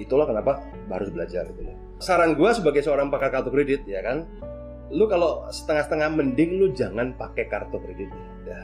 [0.03, 0.59] Itulah kenapa
[0.91, 1.76] harus belajar gitu loh.
[2.03, 4.26] Saran gua sebagai seorang pakar kartu kredit ya kan,
[4.91, 8.11] lu kalau setengah-setengah mending lu jangan pakai kartu kredit
[8.43, 8.62] ya.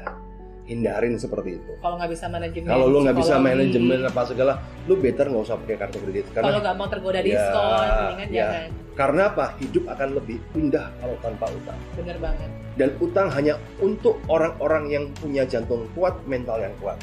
[0.69, 1.73] Hindarin seperti itu.
[1.81, 2.69] Kalau nggak bisa manajemen.
[2.69, 4.53] Kalau lu nggak bisa manajemen apa segala,
[4.85, 8.37] lu better nggak usah pakai kartu kredit Kalau karena gampang tergoda Ya, diskon, mendingan ya.
[8.39, 8.69] jangan.
[8.93, 9.47] karena apa?
[9.57, 11.79] Hidup akan lebih indah kalau tanpa utang.
[11.97, 12.51] Bener banget.
[12.77, 17.01] Dan utang hanya untuk orang-orang yang punya jantung kuat, mental yang kuat.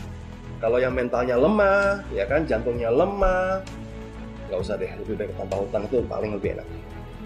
[0.56, 3.60] Kalau yang mentalnya lemah, ya kan, jantungnya lemah,
[4.48, 4.88] nggak usah deh.
[4.88, 6.68] Lebih baik tanpa utang itu paling lebih enak.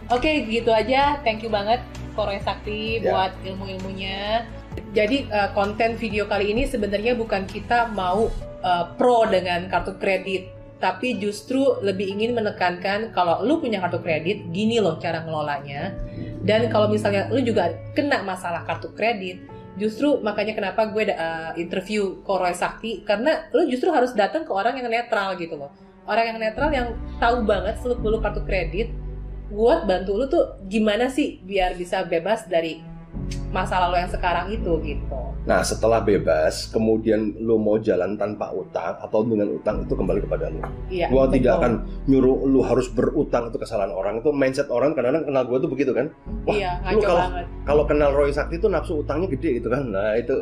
[0.10, 1.22] Oke, gitu aja.
[1.22, 1.84] Thank you banget
[2.16, 3.12] Korea Sakti Ya.
[3.12, 4.48] buat ilmu-ilmunya.
[4.94, 8.30] Jadi eh, konten video kali ini sebenarnya bukan kita mau
[8.62, 10.50] eh, pro dengan kartu kredit,
[10.82, 15.94] tapi justru lebih ingin menekankan kalau lu punya kartu kredit, gini loh cara ngelolanya.
[16.42, 19.44] Dan kalau misalnya lu juga kena masalah kartu kredit,
[19.78, 24.80] justru makanya kenapa gue eh, interview Koroy Sakti karena lu justru harus datang ke orang
[24.80, 25.72] yang netral gitu loh.
[26.10, 26.88] Orang yang netral yang
[27.22, 28.90] tahu banget seluk beluk kartu kredit
[29.50, 32.82] buat bantu lu tuh gimana sih biar bisa bebas dari
[33.50, 35.18] masalah lo yang sekarang itu gitu.
[35.44, 40.54] Nah, setelah bebas, kemudian lu mau jalan tanpa utang atau dengan utang itu kembali kepada
[40.54, 40.62] lu.
[40.88, 41.10] Iya.
[41.10, 41.62] Gua tidak betul.
[41.66, 41.72] akan
[42.06, 44.22] nyuruh lu harus berutang itu kesalahan orang.
[44.22, 46.14] Itu mindset orang kadang-kadang kenal gua tuh begitu kan.
[46.46, 47.46] Wah, Iya, lu kalau banget.
[47.66, 49.84] kalau kenal Roy Sakti itu nafsu utangnya gede gitu kan.
[49.90, 50.38] Nah, itu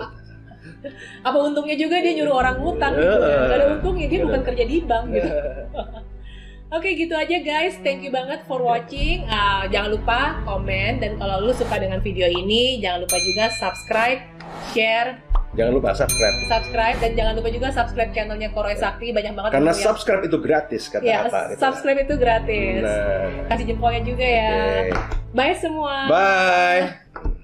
[1.25, 3.15] Apa untungnya juga dia nyuruh orang ngutang gitu.
[3.17, 5.29] Eh, Gak ada untungnya dia bukan kerja di bank gitu.
[6.67, 9.23] Oke gitu aja guys, thank you banget for watching.
[9.25, 14.19] Ah, jangan lupa komen dan kalau lu suka dengan video ini, jangan lupa juga subscribe,
[14.71, 15.15] share,
[15.55, 16.35] jangan lupa subscribe.
[16.43, 20.37] subscribe dan jangan lupa juga subscribe channelnya Koroy Sakti banyak banget Karena yang- subscribe itu
[20.37, 21.59] gratis kata ya, apa gitu.
[21.63, 22.83] subscribe itu gratis.
[22.83, 24.51] Nah, Kasih jempolnya juga ya.
[24.51, 24.91] oke.
[25.31, 25.95] Bye semua.
[26.11, 27.35] Bye.